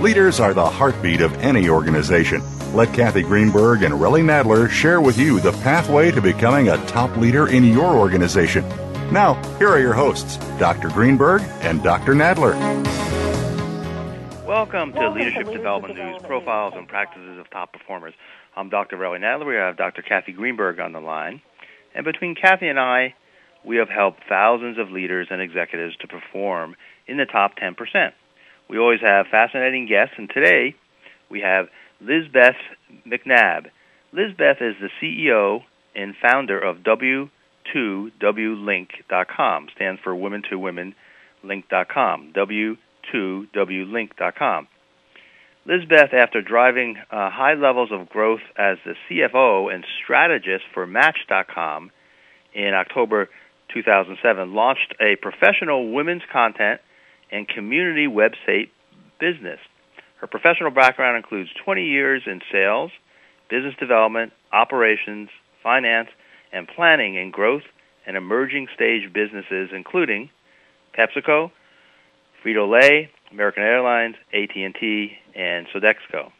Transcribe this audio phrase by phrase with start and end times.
[0.00, 2.42] Leaders are the heartbeat of any organization.
[2.72, 7.14] Let Cathy Greenberg and Relly Nadler share with you the pathway to becoming a top
[7.18, 8.66] leader in your organization.
[9.12, 10.88] Now, here are your hosts, Dr.
[10.88, 12.14] Greenberg and Dr.
[12.14, 12.54] Nadler.
[14.46, 18.14] Welcome to Leadership Development News Profiles and Practices of Top Performers.
[18.56, 18.96] I'm Dr.
[18.96, 19.46] Relly Nadler.
[19.46, 20.00] We have Dr.
[20.00, 21.42] Cathy Greenberg on the line.
[21.94, 23.14] And between Cathy and I,
[23.66, 26.74] we have helped thousands of leaders and executives to perform
[27.06, 28.12] in the top 10%.
[28.70, 30.76] We always have fascinating guests, and today
[31.28, 31.66] we have
[32.00, 32.54] Lisbeth
[33.04, 33.66] McNabb.
[34.12, 35.64] Lisbeth is the CEO
[35.96, 40.94] and founder of W2WLink.com, stands for Women to Women
[41.42, 44.68] Link.com, W2WLink.com.
[45.66, 51.90] Lisbeth, after driving uh, high levels of growth as the CFO and strategist for Match.com
[52.54, 53.30] in October
[53.74, 56.80] 2007, launched a professional women's content
[57.30, 58.70] and community website
[59.18, 59.58] business.
[60.16, 62.90] Her professional background includes 20 years in sales,
[63.48, 65.30] business development, operations,
[65.62, 66.08] finance,
[66.52, 67.62] and planning in growth
[68.06, 70.30] and emerging stage businesses, including
[70.96, 71.50] PepsiCo,
[72.44, 76.32] Frito-Lay, American Airlines, AT&T, and Sodexo.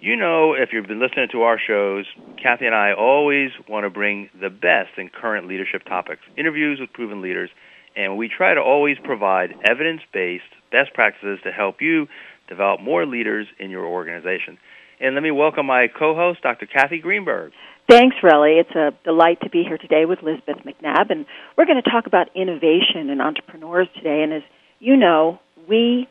[0.00, 2.06] You know, if you've been listening to our shows,
[2.40, 6.92] Cathy and I always want to bring the best in current leadership topics, interviews with
[6.92, 7.50] proven leaders,
[7.98, 12.06] and we try to always provide evidence-based best practices to help you
[12.48, 14.56] develop more leaders in your organization.
[15.00, 16.66] And let me welcome my co-host, Dr.
[16.66, 17.52] Cathy Greenberg.
[17.88, 18.60] Thanks, Relly.
[18.60, 21.26] It's a delight to be here today with Lisbeth McNabb, and
[21.56, 24.22] we're going to talk about innovation and entrepreneurs today.
[24.22, 24.42] And as
[24.78, 26.08] you know, we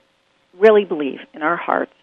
[0.59, 1.94] really believe in our hearts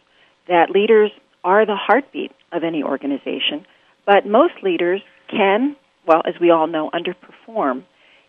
[0.48, 1.10] that leaders
[1.42, 3.66] are the heartbeat of any organization,
[4.06, 7.84] but most leaders can, well, as we all know, underperform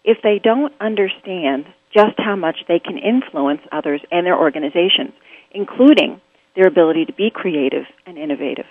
[0.06, 5.12] if they don't understand just how much they can influence others and their organizations,
[5.52, 6.22] including
[6.56, 8.66] their ability to be creative and innovative.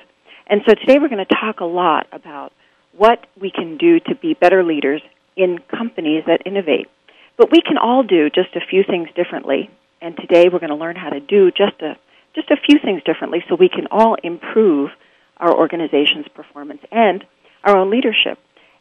[0.47, 2.53] And so today we're going to talk a lot about
[2.97, 5.03] what we can do to be better leaders
[5.37, 6.89] in companies that innovate.
[7.37, 9.71] But we can all do just a few things differently.
[10.01, 11.97] And today we're going to learn how to do just a
[12.34, 14.91] just a few things differently so we can all improve
[15.37, 17.25] our organization's performance and
[17.62, 18.39] our own leadership.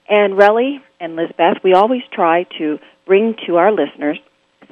[0.10, 4.20] And Relly and Lisbeth, we always try to bring to our listeners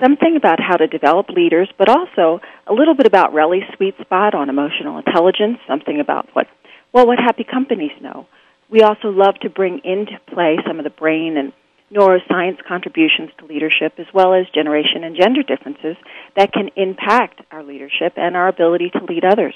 [0.01, 4.33] something about how to develop leaders, but also a little bit about Relly's sweet spot
[4.33, 6.47] on emotional intelligence, something about what,
[6.91, 8.27] well, what happy companies know.
[8.69, 11.53] We also love to bring into play some of the brain and
[11.93, 15.97] neuroscience contributions to leadership, as well as generation and gender differences
[16.37, 19.53] that can impact our leadership and our ability to lead others.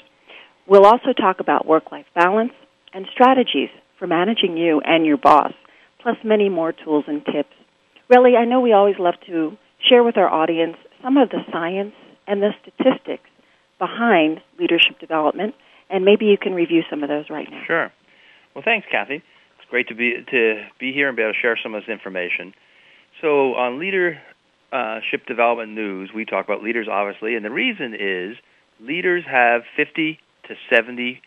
[0.66, 2.52] We'll also talk about work life balance
[2.92, 5.52] and strategies for managing you and your boss,
[6.06, 7.52] plus many more tools and tips.
[8.08, 9.56] Relly, I know we always love to
[9.88, 11.94] share with our audience some of the science
[12.28, 13.28] and the statistics
[13.80, 15.56] behind leadership development,
[15.90, 17.60] and maybe you can review some of those right now.
[17.66, 17.92] Sure.
[18.54, 21.58] Well, thanks, Cathy It's great to be to be here and be able to share
[21.60, 22.54] some of this information.
[23.20, 28.36] So on leadership development news, we talk about leaders obviously, and the reason is
[28.78, 31.20] leaders have 50 to 70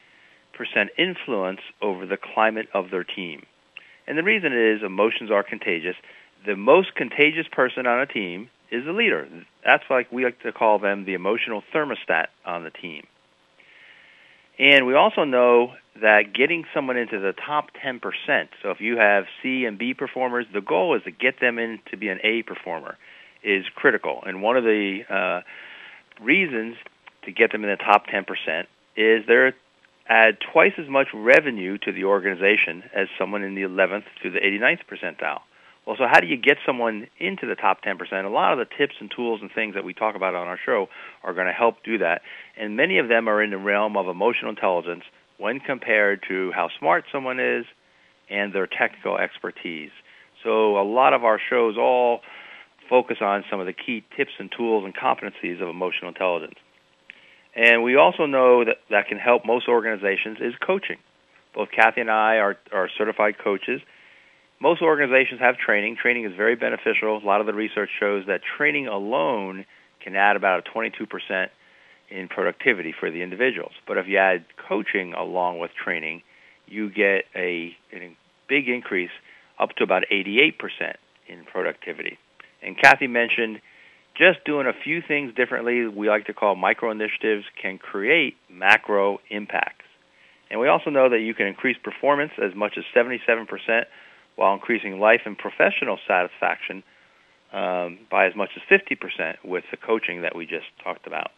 [0.54, 3.46] percent influence over the climate of their team.
[4.10, 5.96] And the reason is emotions are contagious.
[6.46, 9.28] The most contagious person on a team is the leader.
[9.64, 13.06] That's like we like to call them the emotional thermostat on the team.
[14.58, 18.02] And we also know that getting someone into the top 10%,
[18.62, 21.80] so if you have C and B performers, the goal is to get them in
[21.92, 22.98] to be an A performer,
[23.44, 24.24] is critical.
[24.26, 25.42] And one of the uh,
[26.22, 26.78] reasons
[27.24, 28.66] to get them in the top 10%
[28.98, 29.54] is they're
[30.10, 34.40] add twice as much revenue to the organization as someone in the 11th to the
[34.40, 35.42] 89th percentile.
[35.86, 37.98] Well, so how do you get someone into the top 10%?
[38.26, 40.60] A lot of the tips and tools and things that we talk about on our
[40.64, 40.88] show
[41.24, 42.22] are going to help do that.
[42.58, 45.04] And many of them are in the realm of emotional intelligence
[45.38, 47.66] when compared to how smart someone is
[48.30, 49.92] and their technical expertise.
[50.44, 52.22] So a lot of our shows all
[52.90, 56.56] focus on some of the key tips and tools and competencies of emotional intelligence.
[57.56, 60.98] And we also know that that can help most organizations is coaching.
[61.54, 63.82] Both Cathy and I are, are certified coaches.
[64.62, 65.98] Most organizations have training.
[66.02, 67.18] Training is very beneficial.
[67.18, 69.66] A lot of the research shows that training alone
[70.02, 71.48] can add about a 22%
[72.10, 73.74] in productivity for the individuals.
[73.88, 76.24] But if you add coaching along with training,
[76.68, 78.16] you get a, a
[78.48, 79.12] big increase
[79.60, 80.54] up to about 88%
[81.28, 82.18] in productivity.
[82.62, 83.62] And Cathy mentioned
[84.20, 89.20] just doing a few things differently, we like to call micro initiatives, can create macro
[89.30, 89.86] impacts.
[90.52, 93.86] And we also know that you can increase performance as much as 77%
[94.36, 96.84] while increasing life and professional satisfaction
[97.54, 101.32] um, by as much as 50% with the coaching that we just talked about.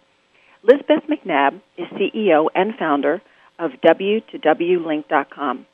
[0.62, 3.20] Lisbeth McNabb is CEO and founder
[3.58, 5.66] of W2WLink.com.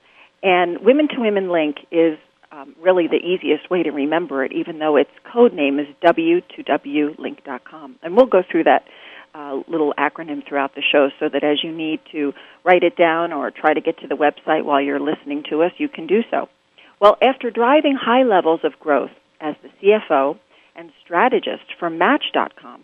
[0.42, 2.18] And Women to Women Link is
[2.50, 7.96] um, really the easiest way to remember it, even though its code name is W2WLink.com.
[8.02, 8.84] And we'll go through that
[9.32, 12.32] uh, little acronym throughout the show so that as you need to
[12.64, 15.70] write it down or try to get to the website while you're listening to us,
[15.78, 16.48] you can do so.
[17.00, 19.11] Well, after driving high levels of growth
[19.41, 20.38] as the CFO
[20.76, 22.82] and strategist for Match.com,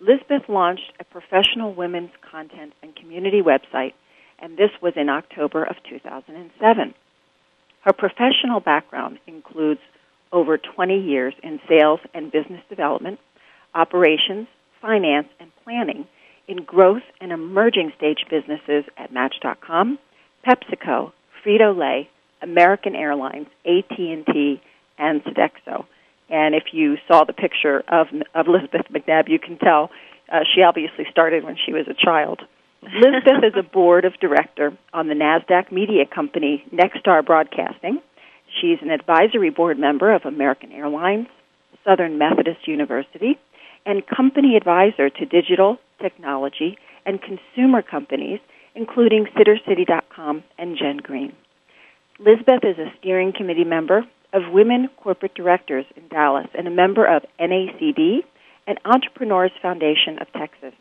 [0.00, 3.92] Lisbeth launched a professional women's content and community website,
[4.38, 6.94] and this was in October of 2007.
[7.82, 9.80] Her professional background includes
[10.32, 13.18] over 20 years in sales and business development,
[13.74, 14.46] operations,
[14.80, 16.06] finance, and planning
[16.46, 19.98] in growth and emerging stage businesses at Match.com,
[20.46, 21.12] PepsiCo,
[21.44, 22.08] Frito-Lay,
[22.42, 24.60] American Airlines, AT&T,
[24.98, 25.84] and Sodexo.
[26.30, 29.90] And if you saw the picture of, of Elizabeth McNabb, you can tell
[30.30, 32.40] uh, she obviously started when she was a child.
[32.82, 38.00] Elizabeth is a board of director on the NASDAQ media company Nexstar Broadcasting.
[38.60, 41.28] She's an advisory board member of American Airlines,
[41.84, 43.38] Southern Methodist University,
[43.86, 48.40] and company advisor to digital, technology, and consumer companies,
[48.74, 51.32] including SitterCity.com and Gen Green.
[52.20, 57.06] Lisbeth is a steering committee member of Women Corporate Directors in Dallas and a member
[57.06, 58.24] of NACD
[58.66, 60.74] and Entrepreneurs Foundation of Texas.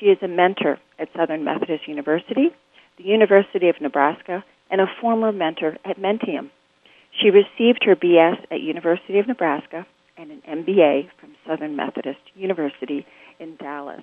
[0.00, 2.48] She is a mentor at Southern Methodist University,
[2.96, 6.50] the University of Nebraska, and a former mentor at Menttium.
[7.20, 9.86] She received her BS at University of Nebraska
[10.16, 13.04] and an MBA from Southern Methodist University
[13.38, 14.02] in Dallas.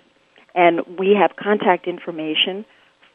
[0.54, 2.64] And we have contact information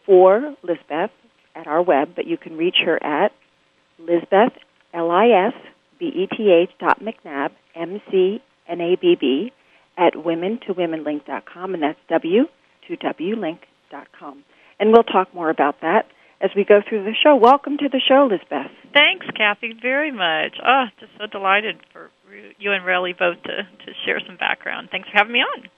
[0.05, 1.13] for Lisbeth
[1.55, 3.31] at our web, but you can reach her at
[4.07, 4.53] Lisbeth,
[4.93, 9.53] L-I-S-B-E-T-H dot McNabb, M-C-N-A-B-B,
[9.97, 11.99] at women2womenlink.com, and that's
[12.91, 14.45] w2wlink.com.
[14.81, 16.07] And we'll talk more about that
[16.41, 17.37] as we go through the show.
[17.37, 18.73] Welcome to the show, Lisbeth.
[18.93, 20.59] Thanks, Cathy, very much.
[20.65, 22.11] Oh, just so delighted for
[22.59, 24.89] you and Relly both to, to share some background.
[24.91, 25.69] Thanks for having me on.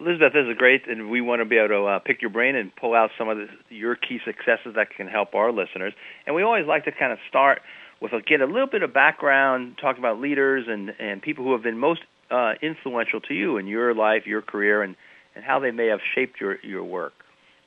[0.00, 2.56] Elizabeth, this is great, and we want to be able to uh, pick your brain
[2.56, 5.92] and pull out some of the, your key successes that can help our listeners.
[6.26, 7.60] And we always like to kind of start
[8.00, 11.52] with a, get a little bit of background, talk about leaders and, and people who
[11.52, 14.96] have been most uh, influential to you in your life, your career, and,
[15.34, 17.12] and how they may have shaped your, your work.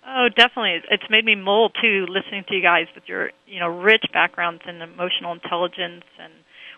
[0.06, 0.82] Oh, definitely.
[0.90, 4.62] It's made me mold too, listening to you guys with your you know rich backgrounds
[4.68, 6.34] in emotional intelligence and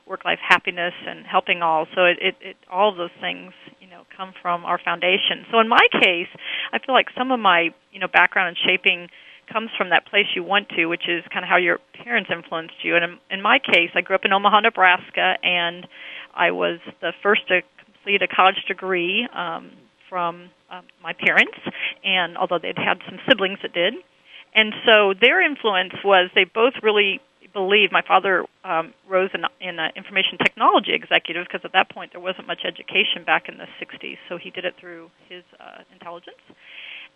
[0.07, 1.87] work life happiness and helping all.
[1.95, 5.45] So it, it, it all of those things, you know, come from our foundation.
[5.51, 6.29] So in my case,
[6.71, 9.09] I feel like some of my, you know, background and shaping
[9.51, 12.75] comes from that place you went to, which is kind of how your parents influenced
[12.83, 12.95] you.
[12.95, 15.87] And in, in my case, I grew up in Omaha, Nebraska, and
[16.35, 19.71] I was the first to complete a college degree um,
[20.09, 21.57] from um, my parents,
[22.03, 23.93] and although they'd had some siblings that did.
[24.53, 27.19] And so their influence was they both really
[27.55, 32.11] believe my father um, rose in, in uh, information technology executive because at that point
[32.11, 35.87] there wasn't much education back in the 60s, so he did it through his uh,
[35.95, 36.43] intelligence.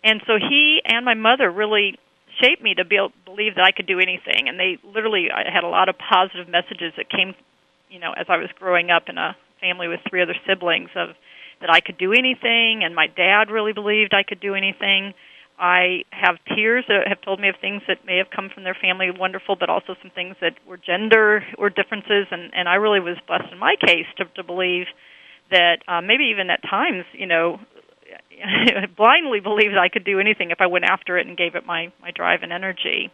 [0.02, 2.00] And so he and my mother really
[2.40, 4.48] shaped me to be able, believe that I could do anything.
[4.48, 7.34] And they literally, I had a lot of positive messages that came,
[7.90, 11.10] you know, as I was growing up in a family with three other siblings of
[11.60, 15.12] that I could do anything, and my dad really believed I could do anything.
[15.60, 18.76] I have peers that have told me of things that may have come from their
[18.80, 23.00] family, wonderful, but also some things that were gender or differences, and and I really
[23.00, 24.86] was blessed in my case to to believe
[25.50, 27.60] that uh, maybe even at times, you know,
[28.96, 31.92] blindly believed I could do anything if I went after it and gave it my
[32.00, 33.10] my drive and energy.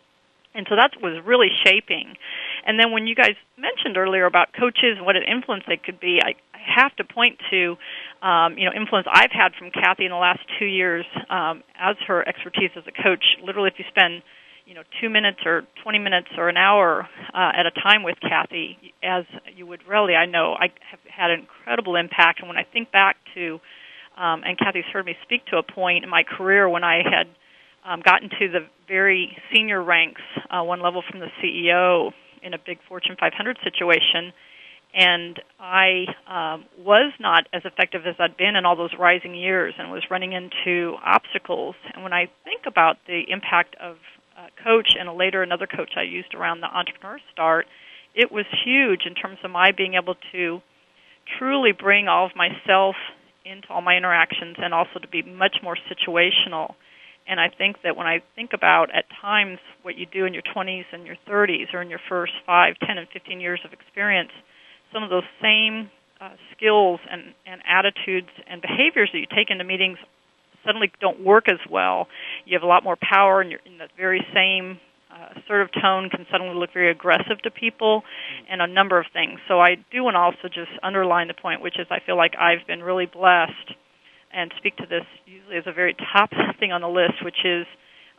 [0.55, 2.17] And so that was really shaping.
[2.65, 6.01] And then when you guys mentioned earlier about coaches and what an influence they could
[6.01, 6.33] be, I,
[6.67, 7.77] have to point to,
[8.23, 11.97] um, you know, influence I've had from Cathy in the last two years um, as
[12.07, 13.25] her expertise as a coach.
[13.43, 14.23] Literally, if you spend,
[14.67, 18.17] you know, two minutes or 20 minutes or an hour uh, at a time with
[18.21, 22.41] Cathy, as you would really, I know I have had an incredible impact.
[22.41, 23.61] And when I think back to
[24.17, 27.29] um, and Cathy's heard me speak to a point in my career when I had
[27.85, 32.59] um, gotten to the very senior ranks, uh, one level from the CEO in a
[32.59, 34.33] big Fortune 500 situation,
[34.97, 39.75] and I um, was not as effective as I'd been in all those rising years,
[39.79, 41.77] and was running into obstacles.
[41.95, 43.97] And when I think about the impact of
[44.63, 47.67] coach and later another coach I used around the entrepreneur start,
[48.15, 50.61] it was huge in terms of my being able to
[51.39, 52.97] truly bring all of myself
[53.45, 56.75] into all my interactions and also to be much more situational.
[57.29, 60.43] And I think that when I think about at times what you do in your
[60.43, 64.31] 20s and your 30s or in your first 5, 10, and 15 years of experience,
[64.97, 65.91] some of those same
[66.23, 69.99] uh, skills and, and attitudes and behaviors that you take into meetings
[70.65, 72.09] suddenly don't work as well.
[72.47, 74.81] You have a lot more power and you're the very same
[75.13, 78.03] uh, assertive tone can suddenly look very aggressive to people
[78.51, 79.39] and a number of things.
[79.49, 82.33] So I do want to also just underline the point, which is I feel like
[82.41, 83.77] I've been really blessed
[84.33, 87.67] and speak to this usually as a very top thing on the list, which is,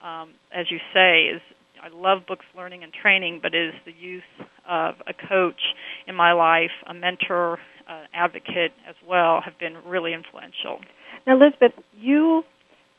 [0.03, 1.41] um, as you say, is
[1.81, 4.24] I love books, learning, and training, but is the use
[4.67, 5.62] of a coach
[6.07, 10.79] in my life, a mentor, uh, advocate as well, have been really influential.
[11.25, 12.43] Now, Elizabeth, you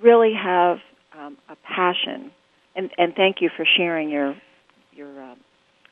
[0.00, 0.78] really have
[1.18, 2.30] um, a passion
[2.78, 4.34] and and thank you for sharing your
[4.92, 5.34] your uh,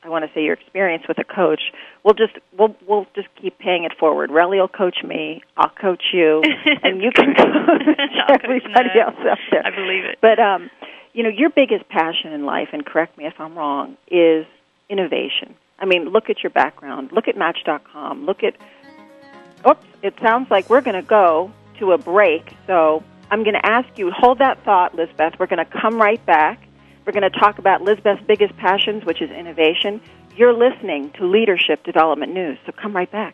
[0.03, 1.61] I want to say your experience with a coach.
[2.03, 4.29] We'll just we'll we'll just keep paying it forward.
[4.31, 5.43] Relly will coach me.
[5.57, 6.41] I'll coach you,
[6.83, 9.65] and you can coach everybody else out there.
[9.65, 10.17] I believe it.
[10.21, 10.71] But um,
[11.13, 14.45] you know, your biggest passion in life, and correct me if I'm wrong, is
[14.89, 15.55] innovation.
[15.79, 17.11] I mean, look at your background.
[17.11, 18.25] Look at Match.com.
[18.25, 18.55] Look at.
[19.67, 19.85] Oops!
[20.01, 22.53] It sounds like we're going to go to a break.
[22.65, 25.33] So I'm going to ask you hold that thought, Lisbeth.
[25.39, 26.67] We're going to come right back
[27.07, 30.01] we're going to talk about Lisbeth's biggest passions, which is innovation.
[30.35, 33.33] You're listening to Leadership Development News, so come right back.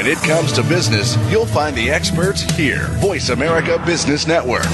[0.00, 2.86] When it comes to business, you'll find the experts here.
[3.02, 4.64] Voice America Business Network.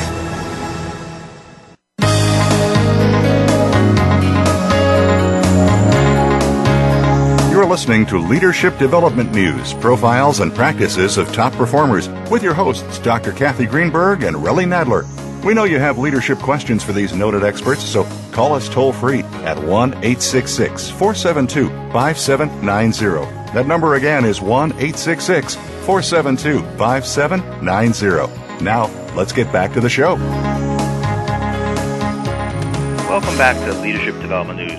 [7.50, 13.00] You're listening to Leadership Development News, profiles and practices of top performers with your hosts,
[13.00, 13.32] Dr.
[13.32, 15.04] Cathy Greenberg and Relly Nadler.
[15.44, 19.24] We know you have leadership questions for these noted experts, so call us toll free
[19.42, 23.45] at 1 866 472 5790.
[23.56, 28.62] That number again is 1 866 472 5790.
[28.62, 30.16] Now, let's get back to the show.
[33.08, 34.78] Welcome back to Leadership Development News.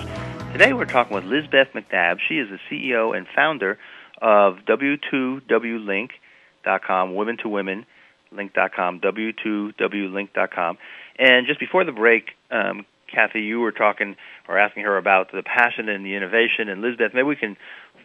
[0.52, 2.18] Today we're talking with Lisbeth McNabb.
[2.28, 3.80] She is the CEO and founder
[4.22, 7.84] of W2WLink.com, Women to Women
[8.30, 10.78] Link.com, W2WLink.com.
[11.18, 14.14] And just before the break, um, Cathy, you were talking
[14.46, 16.68] or asking her about the passion and the innovation.
[16.68, 17.56] And Lisbeth, maybe we can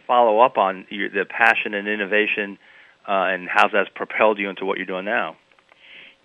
[0.06, 2.58] follow up on your, the passion and innovation
[3.08, 5.36] uh, and how that's propelled you into what you're doing now.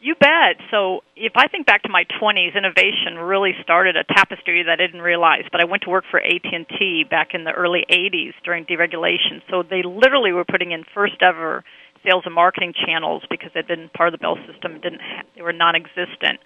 [0.02, 0.56] You bet.
[0.72, 4.88] So, if I think back to my 20s, innovation really started a tapestry that I
[4.88, 5.44] didn't realize.
[5.52, 9.44] But I went to work for AT&T back in the early 80s during deregulation.
[9.50, 11.66] So they literally were putting in first ever
[12.06, 14.80] sales and marketing channels because they'd been part of the Bell system.
[14.80, 16.40] Didn't ha- they were non-existent.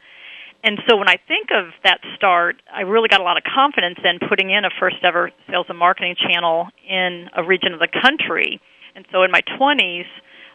[0.63, 3.99] And so when I think of that start, I really got a lot of confidence
[4.03, 7.89] in putting in a first ever sales and marketing channel in a region of the
[8.01, 8.61] country.
[8.95, 10.05] And so in my 20s,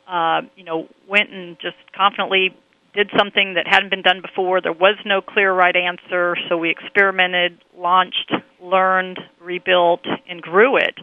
[0.08, 2.56] uh, you know, went and just confidently
[2.94, 4.62] did something that hadn't been done before.
[4.62, 10.94] There was no clear right answer, so we experimented, launched, learned, rebuilt, and grew it.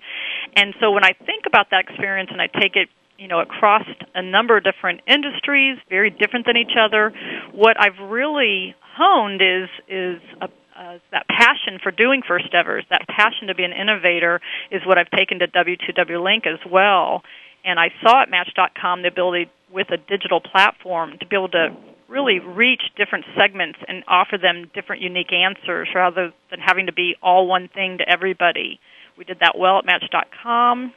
[0.56, 3.84] And so when I think about that experience and I take it you know across
[4.14, 7.14] a number of different industries, very different than each other.
[7.54, 10.46] What I've really honed is is a,
[10.78, 14.98] uh, that passion for doing first evers, that passion to be an innovator, is what
[14.98, 17.24] I've taken to W2W Link as well.
[17.64, 21.76] And I saw at Match.com the ability with a digital platform to be able to
[22.08, 27.16] really reach different segments and offer them different unique answers rather than having to be
[27.24, 28.80] all one thing to everybody.
[29.18, 30.94] We did that well at Match.com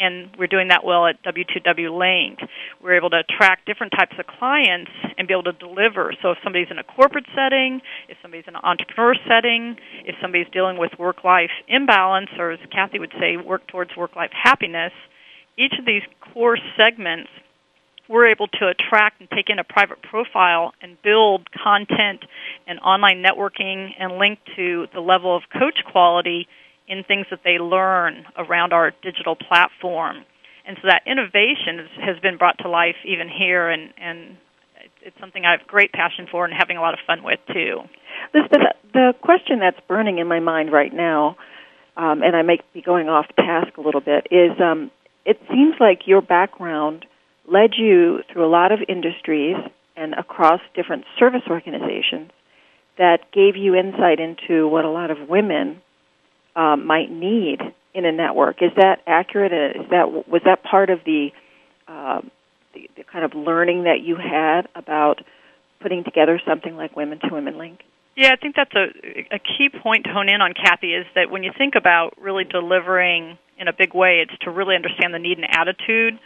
[0.00, 2.40] and we're doing that well at W2W Link.
[2.82, 6.12] We're able to attract different types of clients and be able to deliver.
[6.22, 10.48] So if somebody's in a corporate setting, if somebody's in an entrepreneur setting, if somebody's
[10.52, 14.92] dealing with work-life imbalance, or as Cathy would say, work towards work-life happiness,
[15.58, 17.28] each of these core segments
[18.08, 22.24] we're able to attract and take in a private profile and build content
[22.66, 26.48] and online networking and link to the level of coach quality
[26.90, 30.24] in things that they learn around our digital platform.
[30.66, 34.36] And so that innovation has been brought to life even here, and, and
[35.02, 37.80] it's something I have great passion for and having a lot of fun with too.
[38.34, 41.36] Elizabeth, the question that's burning in my mind right now,
[41.96, 44.90] um, and I may be going off task a little bit, is um,
[45.24, 47.06] it seems like your background
[47.50, 49.56] led you through a lot of industries
[49.96, 52.30] and across different service organizations
[52.98, 55.80] that gave you insight into what a lot of women
[56.56, 57.60] um, might need
[57.94, 58.62] in a network.
[58.62, 59.52] Is that accurate?
[59.52, 61.28] Is that was that part of the,
[61.88, 62.20] uh,
[62.74, 65.22] the, the kind of learning that you had about
[65.80, 67.80] putting together something like Women to Women Link?
[68.16, 71.30] Yeah, I think that's a, a key point to hone in on, Cathy, is that
[71.30, 75.18] when you think about really delivering in a big way, it's to really understand the
[75.18, 76.18] need and attitude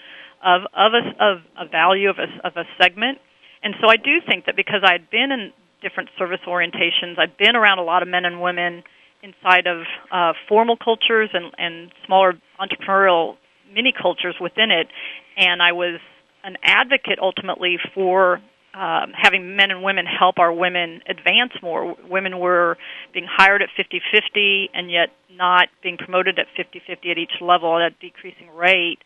[0.45, 3.19] of of a, of a value of a, of a segment.
[3.63, 7.57] And so I do think that because I'd been in different service orientations, I've been
[7.57, 8.83] around a lot of men and women
[9.25, 13.37] inside of uh, formal cultures and, and smaller entrepreneurial
[13.73, 14.89] mini cultures within it.
[15.37, 15.99] And I was
[16.45, 18.41] an advocate ultimately for
[18.75, 21.97] um, having men and women help our women advance more.
[22.11, 22.77] Women were
[23.13, 27.41] being hired at 50 50 and yet not being promoted at 50 50 at each
[27.41, 28.99] level at a decreasing rate.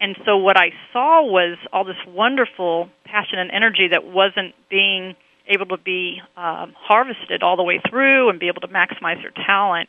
[0.00, 5.14] And so what I saw was all this wonderful passion and energy that wasn't being
[5.48, 9.32] able to be um, harvested all the way through and be able to maximize their
[9.46, 9.88] talent.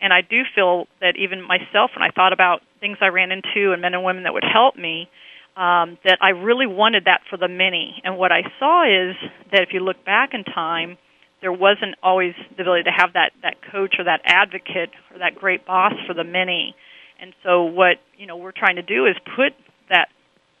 [0.00, 3.72] And I do feel that even myself, when I thought about things I ran into
[3.72, 5.08] and men and women that would help me,
[5.56, 8.02] um, that I really wanted that for the many.
[8.04, 9.16] And what I saw is
[9.52, 10.98] that if you look back in time,
[11.40, 15.34] there wasn't always the ability to have that that coach or that advocate or that
[15.34, 16.74] great boss for the many.
[17.20, 19.52] And so what you know we're trying to do is put
[19.88, 20.08] that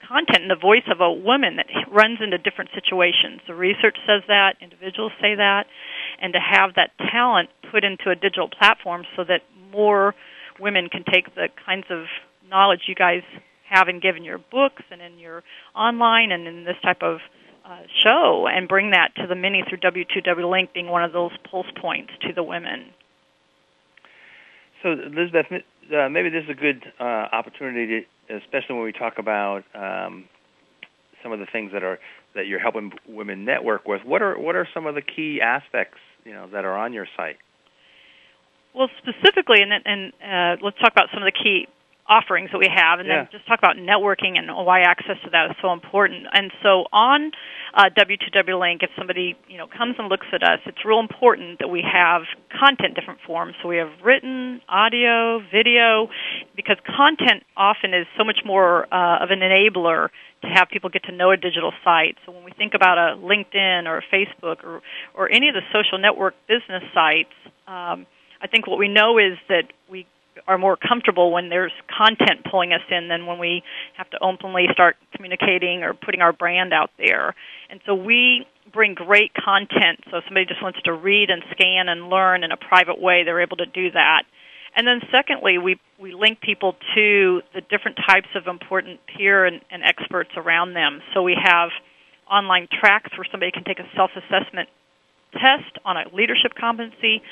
[0.06, 3.40] content and the voice of a woman that runs into different situations.
[3.46, 5.66] The research says that, individuals say that,
[6.20, 10.14] and to have that talent put into a digital platform so that more
[10.60, 12.06] women can take the kinds of
[12.48, 13.22] knowledge you guys
[13.68, 15.42] have and give in your books and in your
[15.74, 17.18] online and in this type of
[17.64, 21.32] uh, show and bring that to the many through W2W Link being one of those
[21.50, 22.86] pulse points to the women.
[24.82, 25.46] So, Elizabeth,
[25.92, 30.24] uh, maybe this is a good uh, opportunity, to, especially when we talk about um,
[31.22, 31.98] some of the things that are
[32.34, 34.02] that you're helping women network with.
[34.04, 37.06] What are what are some of the key aspects you know that are on your
[37.16, 37.36] site?
[38.74, 41.66] Well, specifically, and, and uh, let's talk about some of the key
[42.08, 43.24] offerings that we have, and yeah.
[43.24, 46.26] then just talk about networking and why access to that is so important.
[46.32, 47.32] And so on
[47.74, 51.58] uh, W2W Link, if somebody you know comes and looks at us, it's real important
[51.58, 53.54] that we have content different forms.
[53.62, 56.08] So we have written, audio, video,
[56.54, 60.08] because content often is so much more uh, of an enabler
[60.42, 62.16] to have people get to know a digital site.
[62.24, 64.82] So when we think about a LinkedIn or a Facebook or
[65.14, 67.34] or any of the social network business sites.
[67.66, 68.06] Um,
[68.40, 70.06] I think what we know is that we
[70.46, 73.62] are more comfortable when there's content pulling us in than when we
[73.96, 77.34] have to openly start communicating or putting our brand out there.
[77.70, 80.04] And so we bring great content.
[80.10, 83.22] So if somebody just wants to read and scan and learn in a private way,
[83.24, 84.22] they're able to do that.
[84.76, 89.60] And then secondly, we, we link people to the different types of important peer and,
[89.70, 91.00] and experts around them.
[91.14, 91.70] So we have
[92.30, 94.68] online tracks where somebody can take a self-assessment
[95.32, 97.22] test on a leadership competency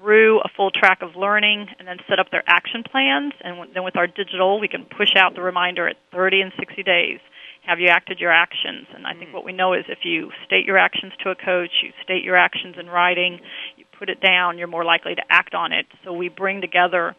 [0.00, 3.32] through a full track of learning and then set up their action plans.
[3.42, 6.82] And then with our digital, we can push out the reminder at 30 and 60
[6.82, 7.20] days.
[7.66, 8.88] Have you acted your actions?
[8.94, 9.34] And I think Hmm.
[9.34, 12.36] what we know is if you state your actions to a coach, you state your
[12.36, 13.40] actions in writing,
[13.76, 15.86] you put it down, you're more likely to act on it.
[16.04, 17.14] So we bring together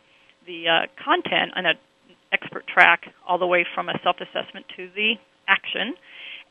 [0.45, 1.77] the uh, content and an
[2.33, 5.13] expert track all the way from a self-assessment to the
[5.47, 5.95] action.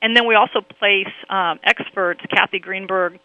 [0.00, 2.20] And then we also place um, experts.
[2.34, 3.20] Cathy Greenberg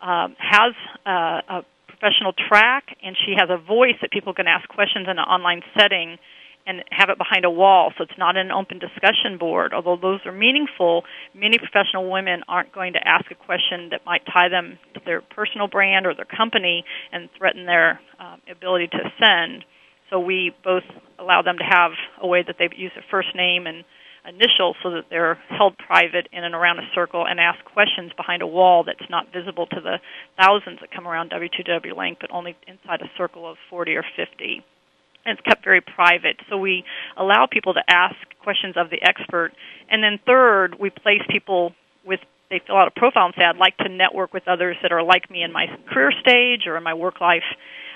[0.00, 0.74] um, has
[1.06, 1.64] uh, a
[2.02, 5.62] professional track, and she has a voice that people can ask questions in an online
[5.78, 6.18] setting
[6.66, 9.72] and have it behind a wall, so it's not an open discussion board.
[9.74, 11.02] Although those are meaningful,
[11.34, 15.22] many professional women aren't going to ask a question that might tie them to their
[15.22, 19.64] personal brand or their company and threaten their uh, ability to ascend.
[20.10, 20.86] So we both
[21.18, 23.84] allow them to have a way that they use their first name and
[24.26, 28.42] initials so that they're held private in and around a circle and ask questions behind
[28.42, 29.98] a wall that's not visible to the
[30.38, 34.62] thousands that come around W2W Link, but only inside a circle of 40 or 50.
[35.24, 36.36] And it's kept very private.
[36.48, 36.84] So we
[37.16, 39.52] allow people to ask questions of the expert.
[39.90, 41.72] And then third, we place people
[42.04, 44.92] with they fill out a profile and say, I'd like to network with others that
[44.92, 47.48] are like me in my career stage or in my work life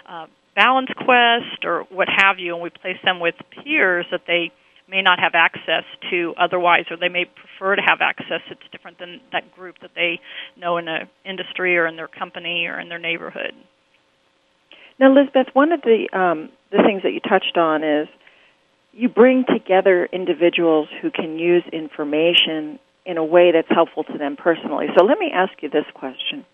[0.08, 2.54] uh, balance quest or what have you.
[2.54, 4.50] And we place them with peers that they
[4.88, 8.40] may not have access to otherwise, or they may prefer to have access.
[8.50, 10.20] It's different than that group that they
[10.56, 13.52] know in an industry or in their company or in their neighborhood.
[14.98, 18.08] Now, Elizabeth, one of the um, the things that you touched on is
[18.92, 24.36] you bring together individuals who can use information in a way that's helpful to them
[24.36, 24.86] personally.
[24.96, 26.44] So let me ask you this question.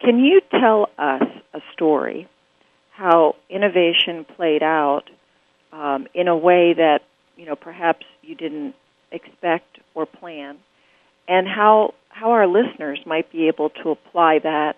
[0.00, 2.28] Can you tell us a story
[2.92, 5.04] how innovation played out
[5.72, 7.00] um, in a way that
[7.36, 8.74] you know perhaps you didn't
[9.10, 10.58] expect or plan,
[11.28, 14.76] and how how our listeners might be able to apply that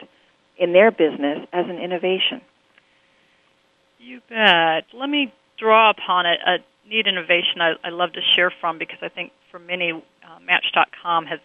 [0.58, 2.40] in their business as an innovation?
[3.98, 4.84] You bet.
[4.94, 8.98] Let me draw upon a, a neat innovation I, I love to share from because
[9.02, 11.40] I think for many, uh, Match.com has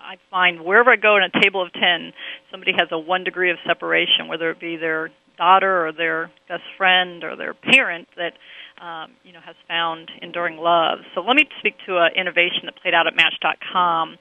[0.00, 2.12] I find wherever I go in a table of 10,
[2.50, 5.10] somebody has a one degree of separation, whether it be their
[5.42, 8.34] daughter or their best friend or their parent that
[8.80, 10.98] um, you know has found enduring love.
[11.14, 14.16] So let me speak to an innovation that played out at Match.com.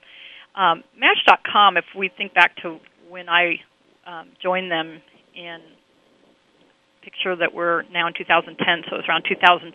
[0.56, 2.80] Um, Match.com, if we think back to
[3.10, 3.62] when I
[4.08, 5.02] um, joined them
[5.36, 5.60] in
[7.04, 8.58] picture that we're now in 2010,
[8.90, 9.74] so it was around 2005,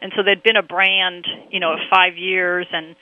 [0.00, 2.94] and so they'd been a brand, you know, of five years and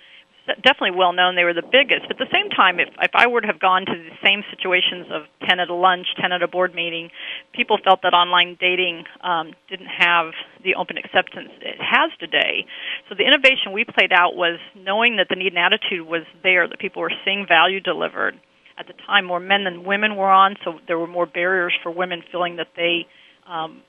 [0.56, 1.36] definitely well known.
[1.36, 2.08] They were the biggest.
[2.08, 4.42] But at the same time, if if I were to have gone to the same
[4.50, 7.10] situations of ten at a lunch, ten at a board meeting,
[7.52, 10.32] people felt that online dating um, didn't have
[10.64, 12.66] the open acceptance it has today.
[13.08, 16.66] So the innovation we played out was knowing that the need and attitude was there,
[16.68, 18.34] that people were seeing value delivered.
[18.78, 21.90] At the time, more men than women were on, so there were more barriers for
[21.90, 23.06] women feeling that they
[23.44, 23.82] um,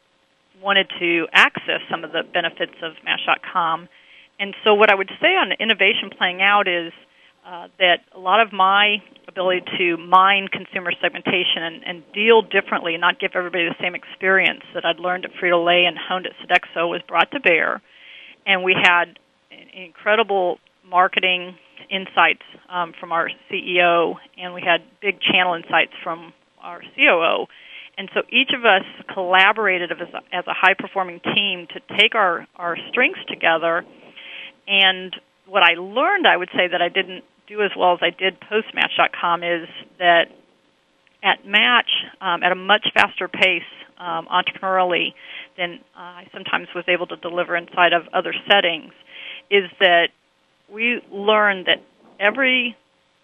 [0.63, 3.87] wanted to access some of the benefits of Match.com
[4.39, 6.93] and so, what I would say on innovation playing out is
[7.45, 8.97] uh, that a lot of my
[9.27, 13.95] ability to mine consumer segmentation and, and deal differently and not give everybody the same
[13.95, 17.81] experience that I'd learned at Frito Lay and honed at Sodexo was brought to bear.
[18.45, 19.19] And we had
[19.73, 21.55] incredible marketing
[21.89, 27.45] insights um, from our CEO, and we had big channel insights from our COO.
[27.97, 32.47] And so each of us collaborated as a, a high performing team to take our,
[32.55, 33.83] our strengths together
[34.69, 35.15] and
[35.47, 38.39] what I learned, I would say that I didn't do as well as I did
[38.39, 40.25] post Match.com is that
[41.23, 41.89] at Match,
[42.21, 43.63] um, at a much faster pace,
[43.97, 45.13] um, entrepreneurially,
[45.57, 48.93] than uh, I sometimes was able to deliver inside of other settings,
[49.49, 50.09] is that
[50.71, 51.81] we learned that
[52.19, 52.77] every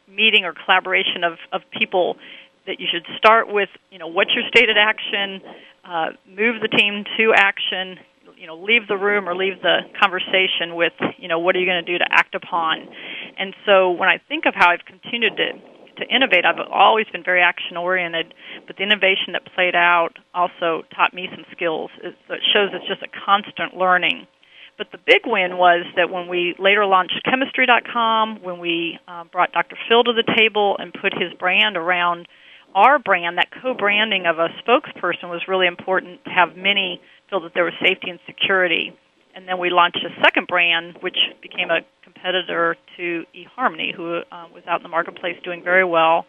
[0.10, 2.18] meeting or collaboration of, of people
[2.66, 5.42] that you should start with, you know, what's your stated action,
[5.86, 8.00] uh, move the team to action,
[8.46, 11.66] you know leave the room or leave the conversation with you know what are you
[11.66, 12.86] going to do to act upon?
[13.40, 15.58] And so when i think of how i've continued to
[15.98, 18.36] to innovate i've always been very action oriented
[18.68, 21.90] but the innovation that played out also taught me some skills.
[22.04, 24.28] It, it shows it's just a constant learning.
[24.78, 29.54] But the big win was that when we later launched chemistry.com when we uh, brought
[29.54, 32.28] dr phil to the table and put his brand around
[32.76, 37.54] our brand that co-branding of a spokesperson was really important to have many feel that
[37.54, 38.94] there was safety and security.
[39.36, 44.48] And then we launched a second brand, which became a competitor to eHarmony, who uh,
[44.54, 46.26] was out in the marketplace doing very well.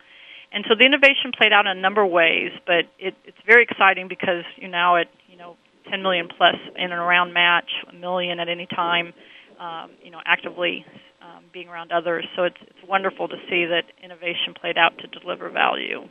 [0.52, 3.62] And so the innovation played out in a number of ways, but it, it's very
[3.62, 5.56] exciting because you're now at you know
[5.90, 9.12] 10 million plus in and around match, a million at any time,
[9.60, 10.84] um, you know, actively
[11.22, 12.24] um, being around others.
[12.36, 16.08] So it's it's wonderful to see that innovation played out to deliver value.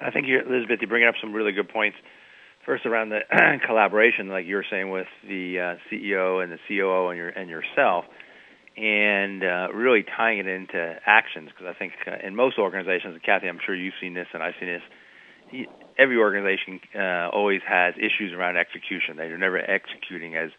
[0.00, 1.96] I think you, Elizabeth, you're bringing up some really good points
[2.66, 3.20] first around the
[3.66, 7.48] collaboration, like you were saying with the uh, CEO and the COO and your and
[7.50, 8.04] yourself,
[8.76, 11.50] and uh, really tying it into actions.
[11.50, 14.54] Because I think uh, in most organizations, Cathy, I'm sure you've seen this and I've
[14.58, 15.66] seen this.
[15.96, 19.16] Every organization uh, always has issues around execution.
[19.16, 20.50] They're never executing as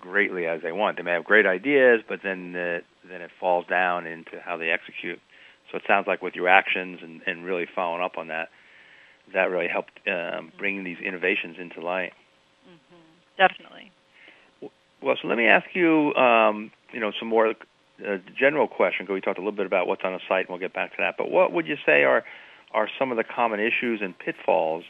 [0.00, 0.98] greatly as they want.
[0.98, 4.68] They may have great ideas, but then the, then it falls down into how they
[4.68, 5.18] execute.
[5.70, 8.48] So it sounds like with your actions and, and really following up on that,
[9.32, 12.12] that really helped um, bring these innovations into light.
[12.68, 13.38] Mm-hmm.
[13.38, 13.90] Definitely.
[15.02, 19.04] Well, so let me ask you, um, you know, some more uh, general question.
[19.04, 20.92] Because we talked a little bit about what's on the site, and we'll get back
[20.92, 21.16] to that.
[21.16, 22.24] But what would you say are
[22.72, 24.84] are some of the common issues and pitfalls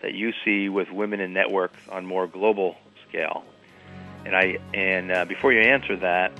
[0.00, 2.76] that you see with women in networks on more global
[3.08, 3.44] scale?
[4.24, 6.32] And I and uh, before you answer that,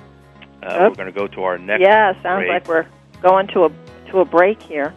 [0.63, 1.83] uh, we're going to go to our next.
[1.83, 2.49] Yeah, sounds break.
[2.49, 2.87] like we're
[3.21, 3.71] going to a
[4.11, 4.95] to a break here.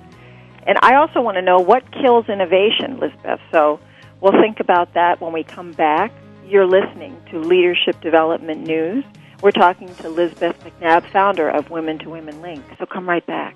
[0.66, 3.40] And I also want to know what kills innovation, Lisbeth.
[3.52, 3.80] So
[4.22, 6.12] we'll think about that when we come back.
[6.48, 9.04] You're listening to Leadership Development News.
[9.42, 12.64] We're talking to Lisbeth McNabb, founder of Women to Women Link.
[12.80, 13.56] So come right back.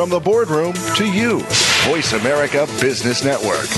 [0.00, 1.40] From the boardroom to you,
[1.84, 3.68] Voice America Business Network.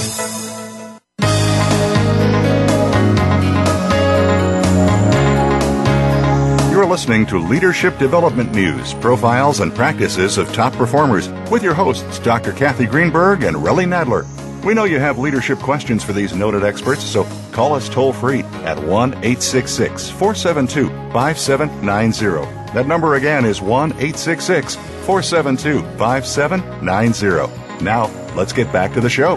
[6.71, 12.21] You're listening to Leadership Development News, profiles and practices of top performers with your hosts,
[12.21, 12.53] Dr.
[12.53, 14.25] Cathy Greenberg and Relly Nadler.
[14.65, 18.43] We know you have leadership questions for these noted experts, so call us toll free
[18.63, 22.73] at 1 866 472 5790.
[22.75, 27.85] That number again is 1 866 472 5790.
[27.85, 29.35] Now, let's get back to the show.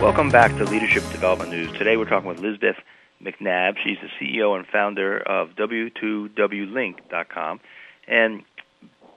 [0.00, 1.72] Welcome back to Leadership Development News.
[1.72, 2.76] Today we're talking with Lisbeth
[3.22, 3.76] McNabb.
[3.84, 7.60] She's the CEO and founder of W2WLink.com.
[8.06, 8.42] And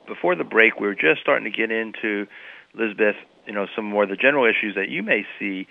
[0.08, 2.28] before the break, we were just starting to get into,
[2.74, 3.15] Lisbeth,
[3.46, 5.67] you know, some more of the general issues that you may see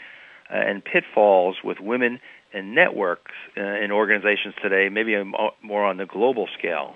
[0.51, 2.21] uh, and pitfalls with women
[2.53, 5.15] and networks uh, in organizations today, maybe
[5.63, 6.95] more on the global scale.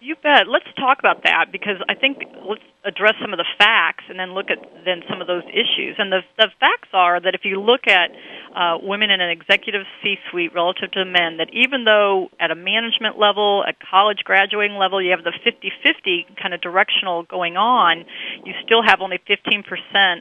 [0.00, 0.46] You bet.
[0.46, 4.30] Let's talk about that because I think let's address some of the facts and then
[4.30, 5.98] look at then some of those issues.
[5.98, 8.14] And the the facts are that if you look at
[8.54, 13.18] uh, women in an executive C-suite relative to men, that even though at a management
[13.18, 18.04] level, at college graduating level, you have the 50-50 kind of directional going on,
[18.44, 19.66] you still have only 15%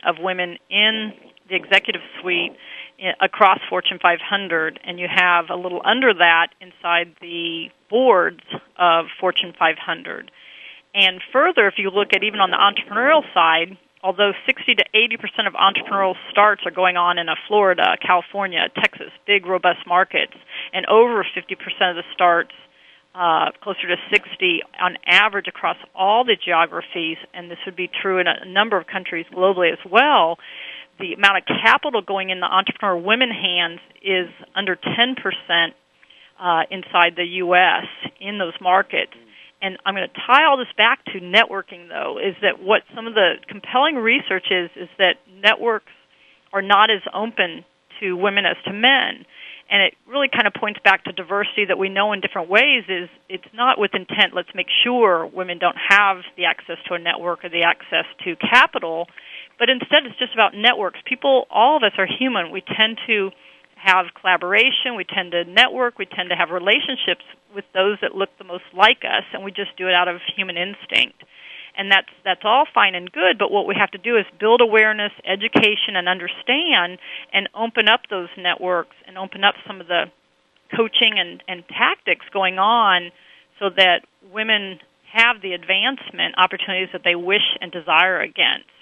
[0.09, 1.13] of women in
[1.49, 2.51] the executive suite
[3.21, 8.41] across Fortune 500, and you have a little under that inside the boards
[8.77, 10.31] of Fortune 500.
[10.93, 15.17] And further, if you look at even on the entrepreneurial side, although 60 to 80
[15.17, 20.33] percent of entrepreneurial starts are going on in Florida, California, Texas, big robust markets,
[20.73, 22.53] and over 50 percent of the starts,
[23.13, 28.19] uh, closer to 60 on average across all the geographies, and this would be true
[28.19, 30.37] in a number of countries globally as well
[30.99, 35.15] the amount of capital going in the entrepreneur women hands is under 10%
[36.39, 37.85] uh, inside the U.S.
[38.19, 39.13] in those markets.
[39.61, 43.07] And I'm going to tie all this back to networking, though, is that what some
[43.07, 45.91] of the compelling research is, is that networks
[46.53, 47.65] are not as open
[47.99, 49.25] to women as to men.
[49.69, 52.85] And it really kind of points back to diversity that we know in different ways
[52.87, 56.99] is it's not with intent, let's make sure women don't have the access to a
[56.99, 59.07] network or the access to capital
[59.59, 60.99] but instead, it's just about networks.
[61.05, 62.51] People, all of us are human.
[62.51, 63.31] We tend to
[63.77, 64.95] have collaboration.
[64.95, 65.97] We tend to network.
[65.97, 69.51] We tend to have relationships with those that look the most like us, and we
[69.51, 71.23] just do it out of human instinct.
[71.77, 73.37] And that's that's all fine and good.
[73.37, 76.97] But what we have to do is build awareness, education, and understand,
[77.31, 80.05] and open up those networks and open up some of the
[80.75, 83.11] coaching and, and tactics going on,
[83.59, 84.01] so that
[84.33, 84.79] women
[85.13, 88.73] have the advancement opportunities that they wish and desire against.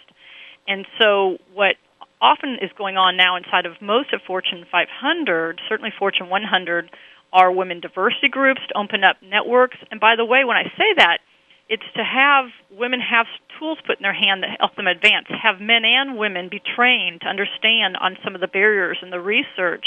[0.68, 1.76] And so, what
[2.22, 6.90] often is going on now inside of most of Fortune 500, certainly Fortune 100,
[7.34, 9.78] are women diversity groups to open up networks.
[9.92, 11.20] And by the way, when I say that,
[11.68, 13.26] it's to have women have
[13.58, 15.26] tools put in their hand that help them advance.
[15.30, 19.20] Have men and women be trained to understand on some of the barriers and the
[19.20, 19.86] research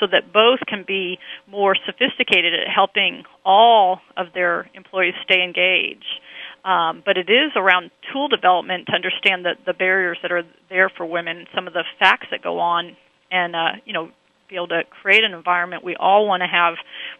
[0.00, 1.18] so that both can be
[1.48, 6.20] more sophisticated at helping all of their employees stay engaged.
[6.64, 10.88] Um, but it is around tool development to understand the, the barriers that are there
[10.88, 12.96] for women, some of the facts that go on,
[13.30, 14.08] and uh, you know,
[14.48, 15.84] be able to create an environment.
[15.84, 16.74] We all want to have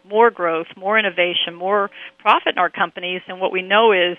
[0.09, 1.89] more growth, more innovation, more
[2.19, 3.21] profit in our companies.
[3.27, 4.17] And what we know is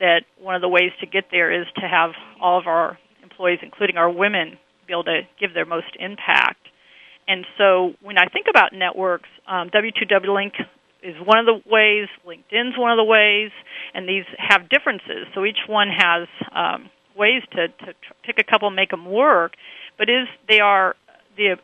[0.00, 2.10] that one of the ways to get there is to have
[2.40, 6.68] all of our employees, including our women, be able to give their most impact.
[7.26, 10.54] And so when I think about networks, um, W2W Link
[11.02, 13.50] is one of the ways, LinkedIn's one of the ways,
[13.94, 15.26] and these have differences.
[15.34, 19.52] So each one has um, ways to, to pick a couple and make them work,
[19.96, 20.96] but is they are
[21.36, 21.56] the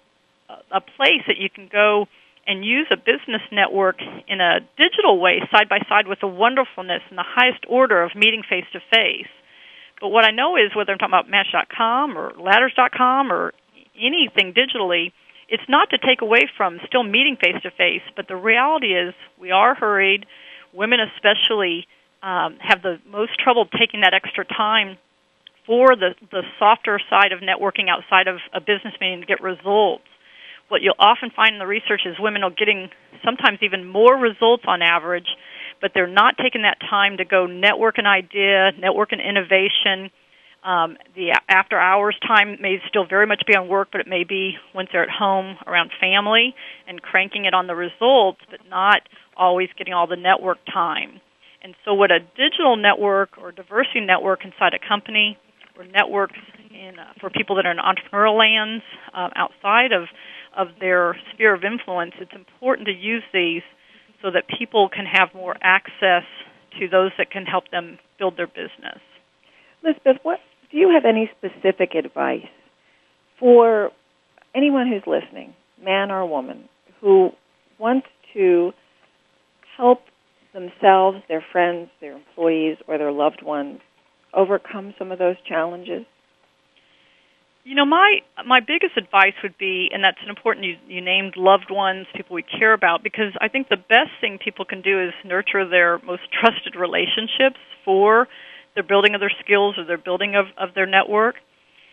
[0.73, 2.07] a place that you can go
[2.47, 7.03] and use a business network in a digital way side by side with the wonderfulness
[7.09, 9.31] and the highest order of meeting face to face.
[10.01, 13.53] But what I know is whether I'm talking about Match.com or Ladders.com or
[13.95, 15.13] anything digitally,
[15.49, 19.15] it's not to take away from still meeting face to face, but the reality is
[19.39, 20.25] we are hurried.
[20.73, 21.87] Women, especially,
[22.23, 24.99] um, have the most trouble taking that extra time
[25.67, 30.05] for the, the softer side of networking outside of a business meeting to get results.
[30.69, 32.91] What you'll often find in the research is women are getting
[33.25, 35.27] sometimes even more results on average,
[35.81, 40.11] but they're not taking that time to go network an idea, network an innovation.
[40.63, 44.25] Um, the after hours time may still very much be on work, but it may
[44.25, 46.55] be once they're at home around family
[46.87, 49.01] and cranking it on the results, but not
[49.37, 51.21] always getting all the network time.
[51.63, 55.37] And so, what a digital network or diversity network inside a company
[55.77, 56.39] or networks
[56.71, 58.85] in, uh, for people that are in entrepreneurial lands
[59.15, 60.09] uh, outside of,
[60.57, 63.63] of their sphere of influence, it's important to use these
[64.23, 66.25] so that people can have more access
[66.79, 69.01] to those that can help them build their business.
[69.83, 70.39] Elizabeth, what
[70.71, 72.47] do you have any specific advice
[73.39, 73.91] for
[74.55, 76.69] anyone who's listening, man or woman,
[77.01, 77.31] who
[77.79, 78.73] wants to
[79.77, 80.01] help
[80.53, 83.81] themselves, their friends, their employees, or their loved ones
[84.35, 86.05] overcome some of those challenges?
[87.63, 91.35] You know, my my biggest advice would be, and that's an important you, you named
[91.37, 95.01] loved ones, people we care about, because I think the best thing people can do
[95.01, 98.29] is nurture their most trusted relationships for
[98.75, 101.35] their building of their skills or their building of, of their network.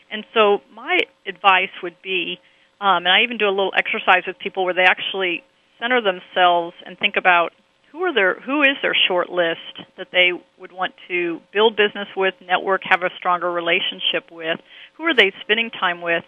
[0.10, 2.40] And so my advice would be,
[2.80, 5.44] um, and I even do a little exercise with people where they actually
[5.82, 7.52] center themselves and think about
[7.92, 12.08] who are their who is their short list that they would want to build business
[12.16, 14.60] with, network, have a stronger relationship with?
[14.98, 16.24] Who are they spending time with?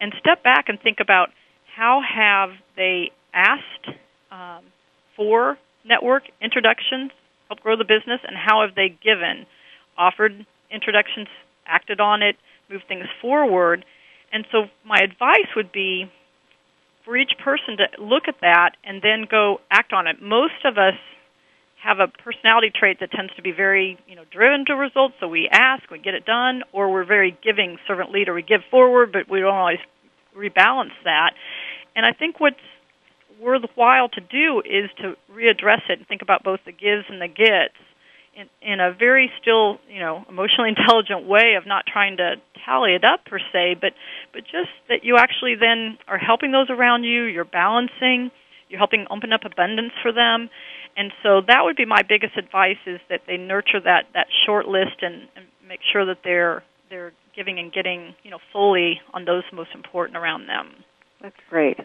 [0.00, 1.28] And step back and think about
[1.74, 3.88] how have they asked
[4.30, 4.64] um,
[5.16, 7.10] for network introductions,
[7.48, 9.46] help grow the business, and how have they given,
[9.96, 11.28] offered introductions,
[11.66, 12.36] acted on it,
[12.70, 13.84] moved things forward.
[14.32, 16.10] And so my advice would be
[17.04, 20.22] for each person to look at that and then go act on it.
[20.22, 20.94] Most of us
[21.82, 25.14] have a personality trait that tends to be very, you know, driven to results.
[25.18, 28.32] So we ask, we get it done, or we're very giving servant leader.
[28.32, 29.82] We give forward, but we don't always
[30.36, 31.32] rebalance that.
[31.96, 32.56] And I think what's
[33.40, 37.26] worthwhile to do is to readdress it and think about both the gives and the
[37.26, 37.74] gets
[38.34, 42.94] in, in a very still, you know, emotionally intelligent way of not trying to tally
[42.94, 43.92] it up per se, but
[44.32, 47.24] but just that you actually then are helping those around you.
[47.24, 48.30] You're balancing.
[48.68, 50.48] You're helping open up abundance for them,
[50.96, 54.66] and so that would be my biggest advice: is that they nurture that that short
[54.66, 59.26] list and, and make sure that they're they're giving and getting you know fully on
[59.26, 60.72] those most important around them.
[61.20, 61.78] That's great.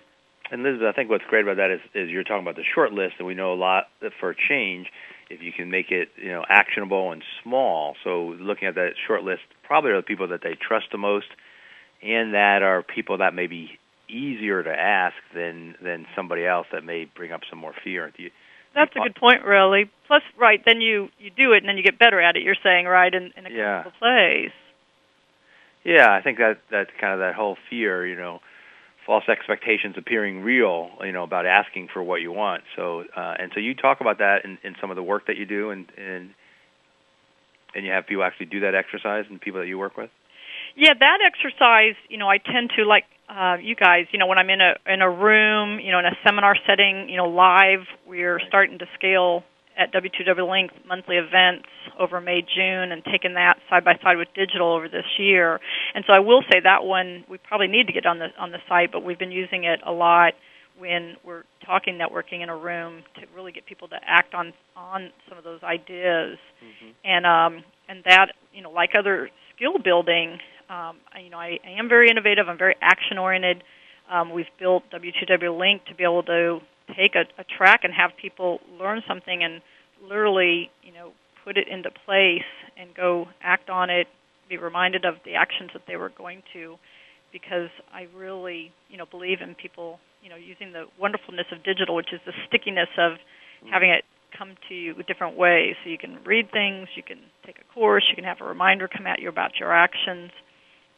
[0.49, 2.93] And Elizabeth, I think what's great about that is, is you're talking about the short
[2.93, 3.87] list, and we know a lot
[4.21, 4.87] for change
[5.29, 7.95] if you can make it you know actionable and small.
[8.03, 11.27] So looking at that short list, probably are the people that they trust the most,
[12.01, 13.77] and that are people that may be
[14.09, 18.11] easier to ask than than somebody else that may bring up some more fear.
[18.17, 18.31] You,
[18.73, 19.89] that's a good point, really.
[20.07, 22.43] Plus, right, then you you do it, and then you get better at it.
[22.43, 23.83] You're saying, right, in, in a yeah.
[23.99, 24.51] place.
[25.83, 28.39] Yeah, I think that that's kind of that whole fear, you know,
[29.07, 32.63] false expectations appearing real, you know, about asking for what you want.
[32.75, 35.37] So, uh, and so you talk about that in, in some of the work that
[35.37, 36.29] you do, and and
[37.73, 40.11] and you have people actually do that exercise, and people that you work with.
[40.75, 44.05] Yeah, that exercise, you know, I tend to like uh, you guys.
[44.11, 47.09] You know, when I'm in a in a room, you know, in a seminar setting,
[47.09, 49.43] you know, live, we're starting to scale
[49.77, 51.67] at W2W Link monthly events
[51.99, 55.59] over May, June, and taking that side by side with digital over this year.
[55.93, 58.51] And so I will say that one we probably need to get on the on
[58.51, 60.33] the site, but we've been using it a lot
[60.79, 65.11] when we're talking networking in a room to really get people to act on on
[65.29, 66.37] some of those ideas.
[66.63, 66.89] Mm-hmm.
[67.05, 71.79] And um, and that you know, like other skill building, um, you know, I, I
[71.79, 72.47] am very innovative.
[72.47, 73.63] I'm very action oriented.
[74.09, 76.59] Um, we've built W2W Link to be able to
[76.95, 79.61] take a, a track and have people learn something and
[80.01, 81.11] literally, you know,
[81.43, 84.07] put it into place and go act on it,
[84.49, 86.75] be reminded of the actions that they were going to
[87.31, 91.95] because I really, you know, believe in people, you know, using the wonderfulness of digital,
[91.95, 93.13] which is the stickiness of
[93.71, 94.03] having it
[94.37, 95.75] come to you different ways.
[95.83, 98.87] So you can read things, you can take a course, you can have a reminder
[98.87, 100.31] come at you about your actions.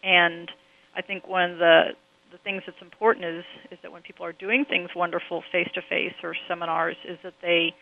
[0.04, 0.52] And
[0.96, 1.84] I think one of the
[2.32, 5.82] the things that's important is is that when people are doing things wonderful face to
[5.82, 7.74] face or seminars, is that they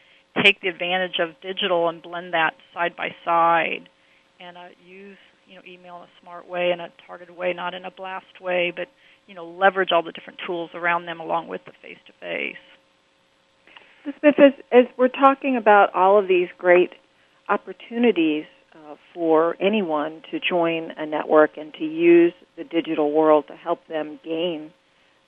[0.44, 3.90] take the advantage of digital and blend that side by side,
[4.40, 5.18] and uh, use
[5.48, 8.42] you know email in a smart way in a targeted way, not in a blast
[8.42, 8.88] way, but
[9.28, 12.56] you know leverage all the different tools around them along with the face to face.
[14.20, 16.92] Smith, as, as we're talking about all of these great
[17.50, 18.46] opportunities
[18.88, 23.86] uh, for anyone to join a network and to use the digital world to help
[23.88, 24.72] them gain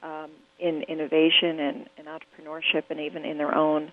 [0.03, 0.29] um,
[0.59, 3.91] in innovation and, and entrepreneurship and even in their own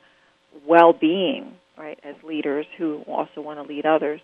[0.67, 4.21] well-being, right, as leaders who also want to lead others.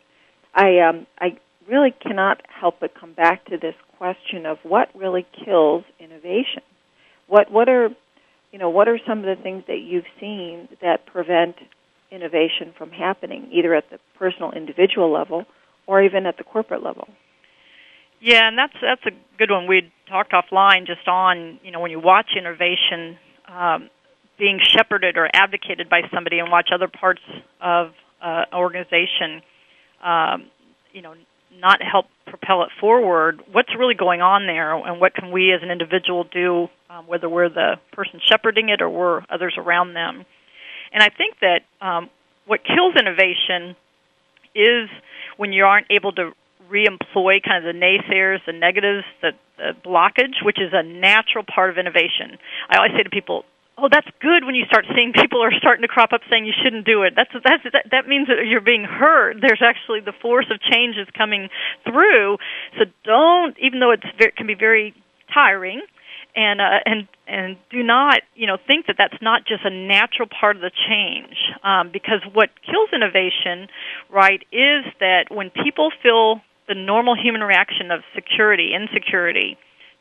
[0.54, 1.38] I um, I
[1.68, 6.62] really cannot help but come back to this question of what really kills innovation.
[7.26, 7.88] What what are
[8.52, 11.56] you know what are some of the things that you've seen that prevent
[12.12, 15.46] innovation from happening, either at the personal individual level
[15.86, 17.08] or even at the corporate level?
[18.20, 19.66] Yeah, and that's that's a good one.
[19.66, 23.90] We talked offline just on you know when you watch innovation um,
[24.38, 27.22] being shepherded or advocated by somebody, and watch other parts
[27.60, 27.88] of
[28.22, 29.42] uh, organization,
[30.04, 30.46] um,
[30.92, 31.14] you know,
[31.58, 33.42] not help propel it forward.
[33.50, 37.28] What's really going on there, and what can we as an individual do, um, whether
[37.28, 40.24] we're the person shepherding it or we're others around them?
[40.92, 42.10] And I think that um,
[42.46, 43.76] what kills innovation
[44.54, 44.88] is
[45.36, 46.32] when you aren't able to
[46.68, 51.70] re-employ kind of the naysayers, the negatives, the, the blockage, which is a natural part
[51.70, 52.38] of innovation.
[52.68, 53.44] I always say to people,
[53.76, 56.52] "Oh, that's good when you start seeing people are starting to crop up saying you
[56.62, 57.14] shouldn't do it.
[57.16, 59.40] That's that's that, that means that you're being heard.
[59.40, 61.48] There's actually the force of change is coming
[61.84, 62.38] through.
[62.78, 64.94] So don't, even though it's very, can be very
[65.32, 65.82] tiring,
[66.34, 70.28] and uh, and and do not you know think that that's not just a natural
[70.28, 71.36] part of the change.
[71.62, 73.68] Um, because what kills innovation
[74.10, 79.58] right is that when people feel the normal human reaction of security insecurity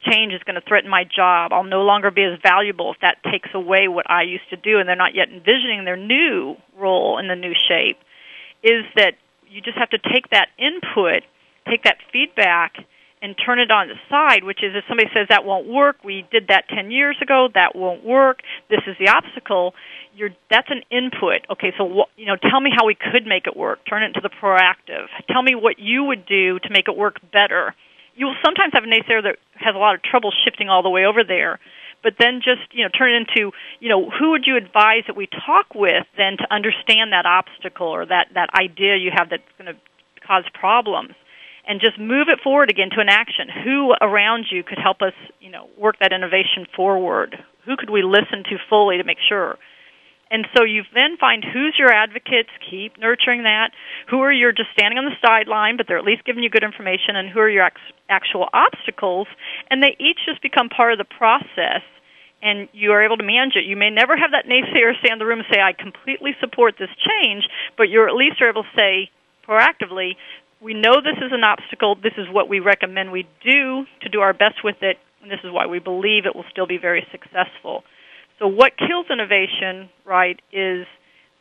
[0.10, 3.18] change is going to threaten my job i'll no longer be as valuable if that
[3.32, 7.20] takes away what i used to do and they're not yet envisioning their new role
[7.20, 7.98] in the new shape
[8.64, 9.14] is that
[9.48, 11.24] you just have to take that input
[11.70, 12.74] take that feedback
[13.22, 16.26] and turn it on the side, which is if somebody says that won't work, we
[16.32, 19.74] did that 10 years ago, that won't work, this is the obstacle,
[20.16, 21.46] you're that's an input.
[21.50, 23.80] Okay, so you know, tell me how we could make it work.
[23.88, 25.08] Turn it into the proactive.
[25.30, 27.76] Tell me what you would do to make it work better.
[28.16, 30.90] You will sometimes have a naysayer that has a lot of trouble shifting all the
[30.90, 31.60] way over there,
[32.04, 35.16] but then just you know turn it into you know who would you advise that
[35.16, 39.48] we talk with then to understand that obstacle or that that idea you have that's
[39.58, 39.80] going to
[40.28, 41.14] cause problems
[41.68, 43.48] and just move it forward again to an action.
[43.64, 47.36] Who around you could help us, you know, work that innovation forward?
[47.66, 49.58] Who could we listen to fully to make sure?
[50.32, 53.72] And so you then find who's your advocates, keep nurturing that.
[54.10, 56.64] Who are your just standing on the sideline, but they're at least giving you good
[56.64, 57.70] information, and who are your
[58.10, 59.28] actual obstacles,
[59.70, 61.84] and they each just become part of the process
[62.42, 63.66] and you are able to manage it.
[63.66, 66.76] You may never have that naysayer stand in the room and say, I completely support
[66.80, 67.46] this change,
[67.78, 69.12] but you're at least able to say
[69.48, 70.18] proactively,
[70.62, 71.96] we know this is an obstacle.
[71.96, 75.40] This is what we recommend we do to do our best with it, and this
[75.44, 77.84] is why we believe it will still be very successful.
[78.40, 80.86] So, what kills innovation, right, is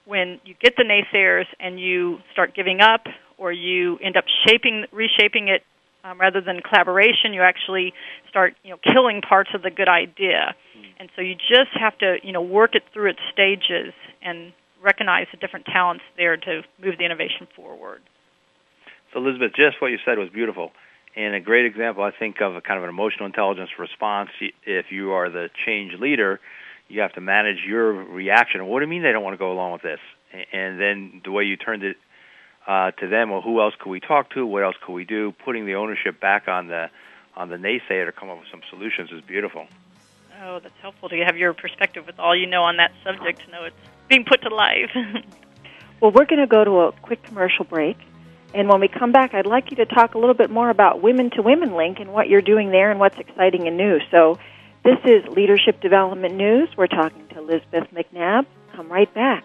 [0.07, 3.05] when you get the naysayers and you start giving up,
[3.37, 5.63] or you end up shaping, reshaping it
[6.05, 7.33] um, rather than collaboration.
[7.33, 7.93] You actually
[8.29, 10.55] start, you know, killing parts of the good idea,
[10.99, 13.93] and so you just have to, you know, work it through its stages
[14.23, 14.53] and
[14.83, 18.01] recognize the different talents there to move the innovation forward.
[19.13, 20.73] So, Elizabeth, just what you said was beautiful.
[21.17, 24.31] And a great example, I think, of a kind of an emotional intelligence response.
[24.65, 26.39] If you are the change leader,
[26.89, 28.67] you have to manage your reaction.
[28.67, 29.99] What do you mean they don't want to go along with this?
[30.53, 31.97] And then the way you turned it
[32.67, 34.47] uh, to them, well, who else could we talk to?
[34.47, 35.33] What else could we do?
[35.45, 36.91] Putting the ownership back on the
[37.37, 39.67] on the naysayer to come up with some solutions is beautiful.
[40.43, 43.51] Oh, that's helpful to have your perspective with all you know on that subject to
[43.51, 43.77] know it's
[44.09, 44.91] being put to life.
[46.01, 47.97] well, we're going to go to a quick commercial break.
[48.53, 51.03] And when we come back, I'd like you to talk a little bit more about
[51.03, 53.99] Women to Women Link and what you're doing there and what's exciting and new.
[54.11, 54.39] So,
[54.83, 56.71] this is Leadership Development News.
[56.77, 58.47] We're talking to Elizabeth McNabb.
[58.75, 59.45] Come right back.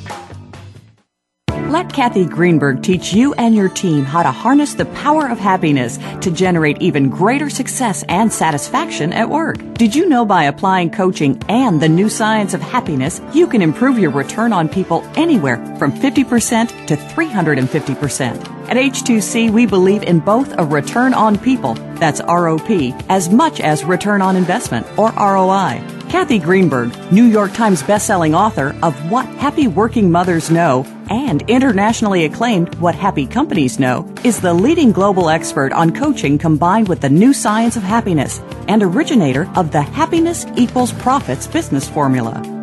[1.71, 5.97] Let Cathy Greenberg teach you and your team how to harness the power of happiness
[6.19, 9.57] to generate even greater success and satisfaction at work.
[9.75, 13.97] Did you know by applying coaching and the new science of happiness, you can improve
[13.97, 18.60] your return on people anywhere from 50% to 350%?
[18.71, 23.83] At H2C, we believe in both a return on people, that's ROP, as much as
[23.83, 25.83] return on investment, or ROI.
[26.07, 32.23] Cathy Greenberg, New York Times bestselling author of What Happy Working Mothers Know and internationally
[32.23, 37.09] acclaimed What Happy Companies Know, is the leading global expert on coaching combined with the
[37.09, 42.60] new science of happiness and originator of the Happiness Equals Profits business formula.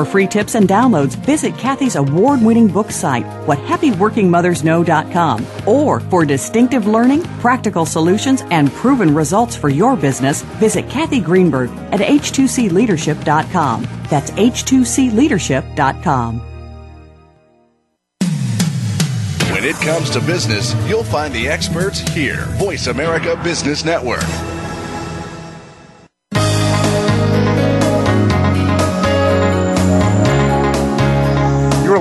[0.00, 5.46] For free tips and downloads, visit Cathy's award winning book site, whathappyworkingmothersknow.com.
[5.66, 11.68] Or for distinctive learning, practical solutions, and proven results for your business, visit Cathy Greenberg
[11.92, 13.86] at h2cleadership.com.
[14.08, 16.40] That's h2cleadership.com.
[19.52, 22.46] When it comes to business, you'll find the experts here.
[22.56, 24.24] Voice America Business Network.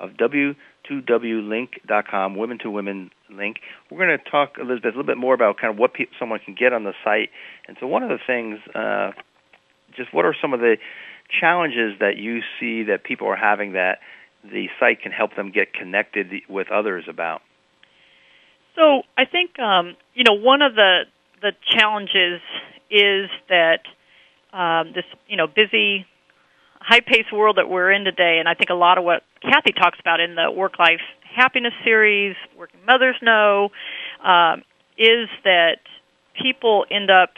[0.00, 3.58] of W2WLink.com, Women to Women Link.
[3.90, 6.40] We're going to talk, Elizabeth, a little bit more about kind of what pe- someone
[6.44, 7.30] can get on the site.
[7.68, 9.12] And so, one of the things, uh,
[9.96, 10.76] just what are some of the
[11.40, 13.98] challenges that you see that people are having that
[14.44, 17.42] the site can help them get connected with others about?
[18.74, 21.02] So, I think um, you know one of the
[21.42, 22.40] the challenges
[22.90, 23.80] is that
[24.52, 26.06] um, this you know busy
[26.86, 29.98] high-paced world that we're in today, and I think a lot of what Cathy talks
[29.98, 31.00] about in the work-life
[31.34, 33.70] happiness series, Working Mothers Know,
[34.24, 34.62] um,
[34.96, 35.78] is that
[36.40, 37.30] people end up,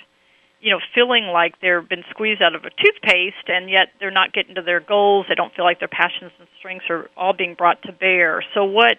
[0.61, 4.33] you know, feeling like they've been squeezed out of a toothpaste, and yet they're not
[4.33, 5.27] getting to their goals.
[5.29, 8.45] They don't feel like their passions and strengths are all being brought to bear.
[8.55, 8.99] So what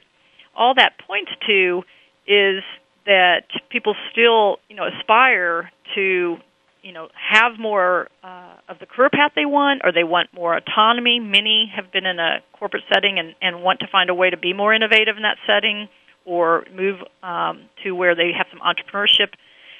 [0.56, 1.84] all that points to
[2.28, 2.64] is
[3.06, 6.38] that people still, you know, aspire to
[6.82, 10.56] you know have more uh, of the career path they want, or they want more
[10.56, 11.20] autonomy.
[11.20, 14.38] Many have been in a corporate setting and, and want to find a way to
[14.38, 15.88] be more innovative in that setting,
[16.26, 19.34] or move um, to where they have some entrepreneurship,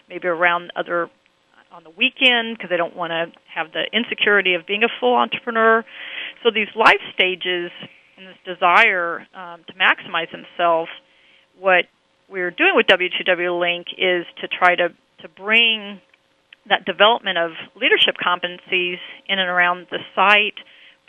[0.10, 1.10] maybe around other
[1.72, 5.16] on the weekend because they don't want to have the insecurity of being a full
[5.16, 5.86] entrepreneur.
[6.44, 7.72] So these life stages
[8.18, 10.90] and this desire um, to maximize themselves,
[11.60, 11.86] what
[12.30, 14.90] we're doing with W2W Link is to try to
[15.22, 16.00] to bring
[16.70, 18.98] that development of leadership competencies
[19.28, 20.58] in and around the site,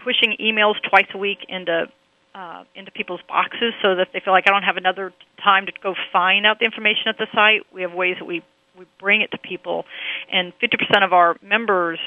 [0.02, 1.86] pushing emails twice a week into
[2.34, 5.72] uh, into people's boxes so that they feel like I don't have another time to
[5.82, 7.66] go find out the information at the site.
[7.74, 8.42] We have ways that we
[8.78, 9.84] we bring it to people,
[10.32, 11.98] and 50% of our members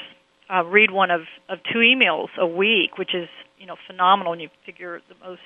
[0.52, 3.28] uh, read one of of two emails a week, which is
[3.58, 4.32] you know phenomenal.
[4.32, 5.42] And you figure the most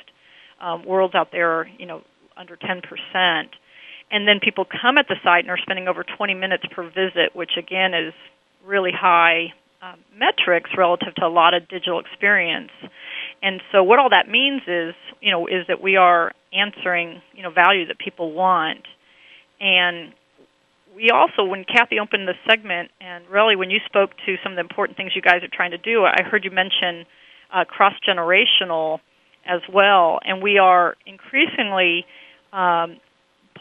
[0.61, 2.03] um, worlds out there, are, you know,
[2.37, 3.51] under 10 percent
[4.11, 7.35] and then people come at the site and are spending over 20 minutes per visit,
[7.35, 8.15] which again is
[8.67, 12.71] Relly high um, metrics relative to a lot of digital experience.
[13.43, 17.43] And so what all that means is, you know, is that we are answering, you
[17.43, 18.85] know, value that people want.
[19.61, 20.13] And
[20.95, 24.57] we also, when Cathy opened the segment, and really when you spoke to some of
[24.57, 27.07] the important things you guys are trying to do, I heard you mention
[27.55, 28.99] uh, cross generational
[29.47, 30.19] as well.
[30.25, 32.05] And we are increasingly
[32.53, 32.99] um,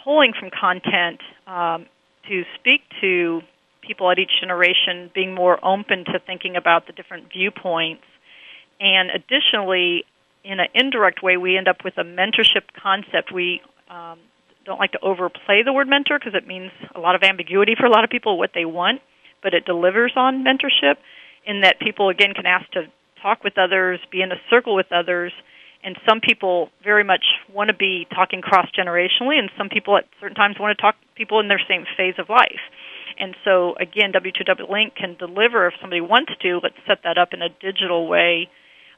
[0.08, 1.86] pulling from content um,
[2.30, 3.41] to speak to
[3.86, 8.03] people at each generation, being more open to thinking about the different viewpoints.
[8.80, 10.05] And additionally,
[10.45, 13.34] in an indirect way, we end up with a mentorship concept.
[13.34, 14.20] We um,
[14.66, 17.86] don't like to overplay the word mentor because it means a lot of ambiguity for
[17.86, 19.01] a lot of people what they want,
[19.43, 20.95] but it delivers on mentorship
[21.45, 22.84] in that people again can ask to
[23.22, 25.34] talk with others, be in a circle with others,
[25.88, 30.04] and some people very much want to be talking cross generationally, and some people at
[30.20, 32.60] certain times want to talk to people in their same phase of life.
[33.18, 36.60] And so again, W2W Link can deliver if somebody wants to.
[36.62, 38.50] Let's set that up in a digital way.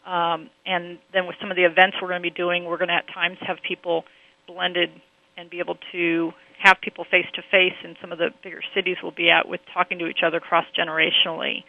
[0.04, 2.90] Um, and then with some of the events we're going to be doing, we're going
[2.90, 4.04] to at times have people
[4.48, 4.90] blended
[5.38, 8.98] and be able to have people face to face in some of the bigger cities
[9.04, 11.64] we'll be at with talking to each other cross generationally.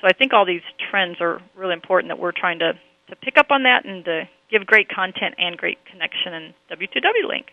[0.00, 2.72] So I think all these trends are really important that we're trying to,
[3.08, 7.28] to pick up on that and to give great content and great connection in W2W
[7.28, 7.46] Link.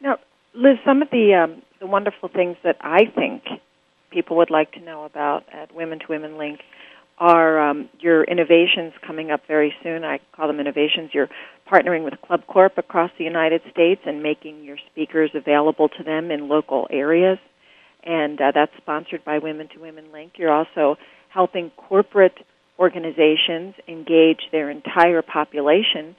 [0.00, 0.18] Now,
[0.54, 3.44] Liz, some of the um, the wonderful things that I think
[4.10, 6.60] people would like to know about at Women to Women Link
[7.18, 10.04] are um, your innovations coming up very soon.
[10.04, 11.10] I call them innovations.
[11.12, 11.28] You're
[11.70, 16.30] partnering with Club Corp across the United States and making your speakers available to them
[16.30, 17.38] in local areas.
[18.04, 20.34] And uh, that's sponsored by Women to Women Link.
[20.36, 20.96] You're also
[21.28, 22.38] helping corporate
[22.78, 26.16] organizations engage their entire population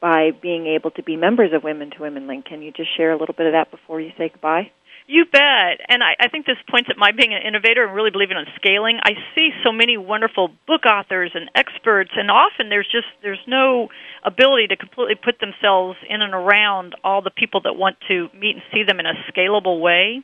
[0.00, 2.46] by being able to be members of Women to Women Link.
[2.46, 4.70] Can you just share a little bit of that before you say goodbye?
[5.06, 5.82] You bet.
[5.88, 8.46] And I, I think this points at my being an innovator and really believing in
[8.54, 9.00] scaling.
[9.02, 13.88] I see so many wonderful book authors and experts, and often there's just there's no
[14.24, 18.54] ability to completely put themselves in and around all the people that want to meet
[18.54, 20.22] and see them in a scalable way.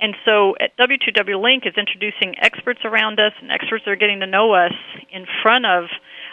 [0.00, 4.26] And so at W2W Link is introducing experts around us and experts are getting to
[4.26, 4.72] know us
[5.12, 5.84] in front of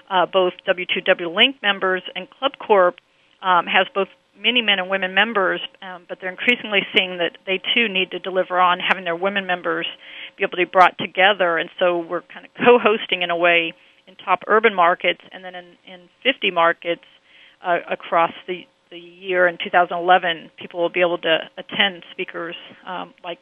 [0.09, 2.95] uh, both W2W Link members and Club Corp
[3.41, 4.07] um, has both
[4.39, 8.20] many men and women members, um, but they're increasingly seeing that they too need to
[8.20, 9.88] deliver on having their women members
[10.38, 11.57] be able to be brought together.
[11.57, 13.74] And so we're kind of co-hosting in a way
[14.07, 17.03] in top urban markets, and then in, in 50 markets
[17.65, 22.55] uh, across the the year in 2011, people will be able to attend speakers
[22.88, 23.39] um, like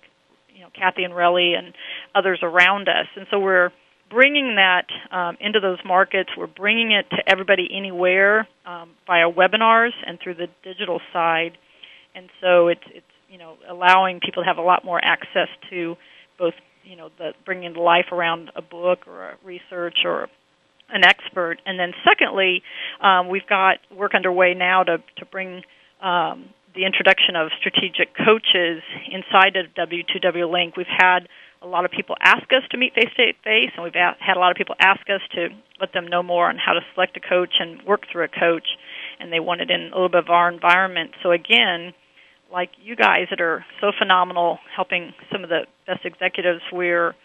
[0.66, 1.74] know Cathy and Relly and
[2.14, 3.08] others around us.
[3.16, 3.72] And so we're
[4.10, 6.30] bringing that um, into those markets.
[6.38, 11.58] We're bringing it to everybody anywhere um, via webinars and through the digital side,
[12.14, 15.96] and so it's it's you know allowing people to have a lot more access to
[16.38, 16.54] both
[16.84, 20.28] you know the bringing to life around a book or a research or
[20.90, 22.62] an expert, and then secondly,
[23.02, 25.64] um, we've got work underway now to to bring
[26.02, 30.76] um, the introduction of strategic coaches inside of W2W Link.
[30.76, 31.28] We've had
[31.62, 34.40] a lot of people ask us to meet face to face, and we've had a
[34.40, 35.50] lot of people ask us to
[35.80, 38.68] let them know more on how to select a coach and work through a coach,
[39.20, 41.12] and they want it in a little bit of our environment.
[41.24, 41.94] So again,
[42.52, 47.16] like you guys that are so phenomenal, helping some of the best executives, we're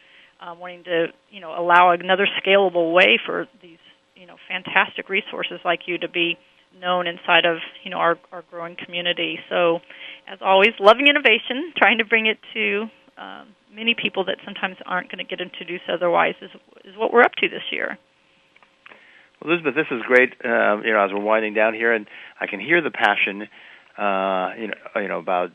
[0.41, 3.79] uh, wanting to you know allow another scalable way for these
[4.15, 6.39] you know fantastic resources like you to be
[6.79, 9.39] known inside of you know our, our growing community.
[9.49, 9.81] So,
[10.29, 15.11] as always, loving innovation, trying to bring it to um, many people that sometimes aren't
[15.11, 16.51] going to get introduced otherwise is
[16.85, 17.99] is what we're up to this year.
[19.41, 20.33] Well, Elizabeth, this is great.
[20.45, 22.07] Uh, you know, as we're winding down here, and
[22.41, 23.49] I can hear the passion.
[23.97, 25.51] Uh, you know, you know about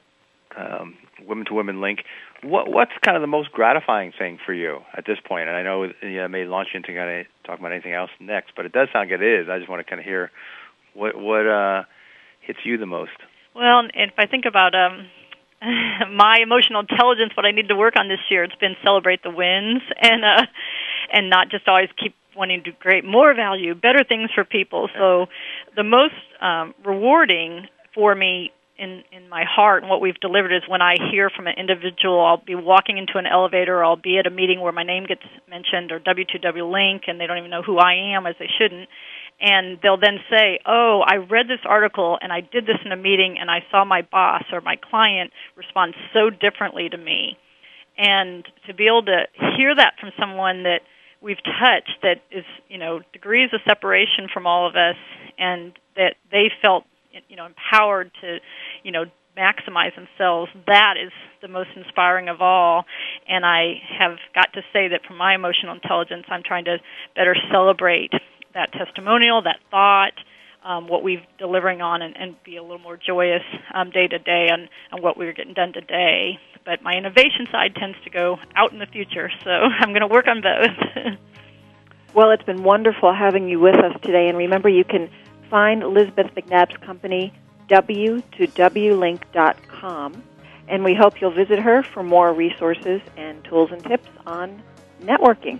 [0.57, 0.95] um,
[1.25, 1.99] Women to Women Link.
[2.43, 5.47] What what's kind of the most gratifying thing for you at this point?
[5.47, 8.51] And I know you know, may launch into kind of talk about anything else next,
[8.55, 9.47] but it does sound like it is.
[9.49, 10.31] I just want to kind of hear
[10.95, 11.83] what what uh,
[12.41, 13.11] hits you the most.
[13.53, 15.07] Well, if I think about um,
[16.15, 19.29] my emotional intelligence, what I need to work on this year, it's been celebrate the
[19.29, 20.45] wins and uh,
[21.11, 24.89] and not just always keep wanting to create more value, better things for people.
[24.97, 25.27] So
[25.75, 30.63] the most um, rewarding for me in in my heart and what we've delivered is
[30.67, 32.19] when I hear from an individual.
[32.19, 35.05] I'll be walking into an elevator, or I'll be at a meeting where my name
[35.07, 38.49] gets mentioned, or W2W link, and they don't even know who I am, as they
[38.59, 38.89] shouldn't
[39.39, 42.97] and they'll then say, "Oh, I read this article and I did this in a
[42.97, 47.37] meeting and I saw my boss or my client respond so differently to me."
[47.97, 49.25] And to be able to
[49.57, 50.81] hear that from someone that
[51.21, 54.97] we've touched that is, you know, degrees of separation from all of us
[55.37, 56.85] and that they felt,
[57.29, 58.39] you know, empowered to,
[58.83, 59.05] you know,
[59.37, 61.11] maximize themselves, that is
[61.41, 62.85] the most inspiring of all.
[63.27, 66.77] And I have got to say that from my emotional intelligence, I'm trying to
[67.15, 68.11] better celebrate
[68.55, 70.13] that testimonial, that thought,
[70.63, 73.43] um, what we're delivering on, and, and be a little more joyous
[73.73, 74.67] um, day to day on,
[75.01, 76.39] what we're getting done today.
[76.65, 80.07] But my innovation side tends to go out in the future, so I'm going to
[80.07, 80.71] work on both.
[82.15, 85.11] well, it's been wonderful having you with us today, and remember you can
[85.51, 87.31] find Elizabeth McNabb's company
[87.69, 90.23] w2wlink.com,
[90.67, 94.63] and we hope you'll visit her for more resources and tools and tips on
[95.03, 95.59] networking.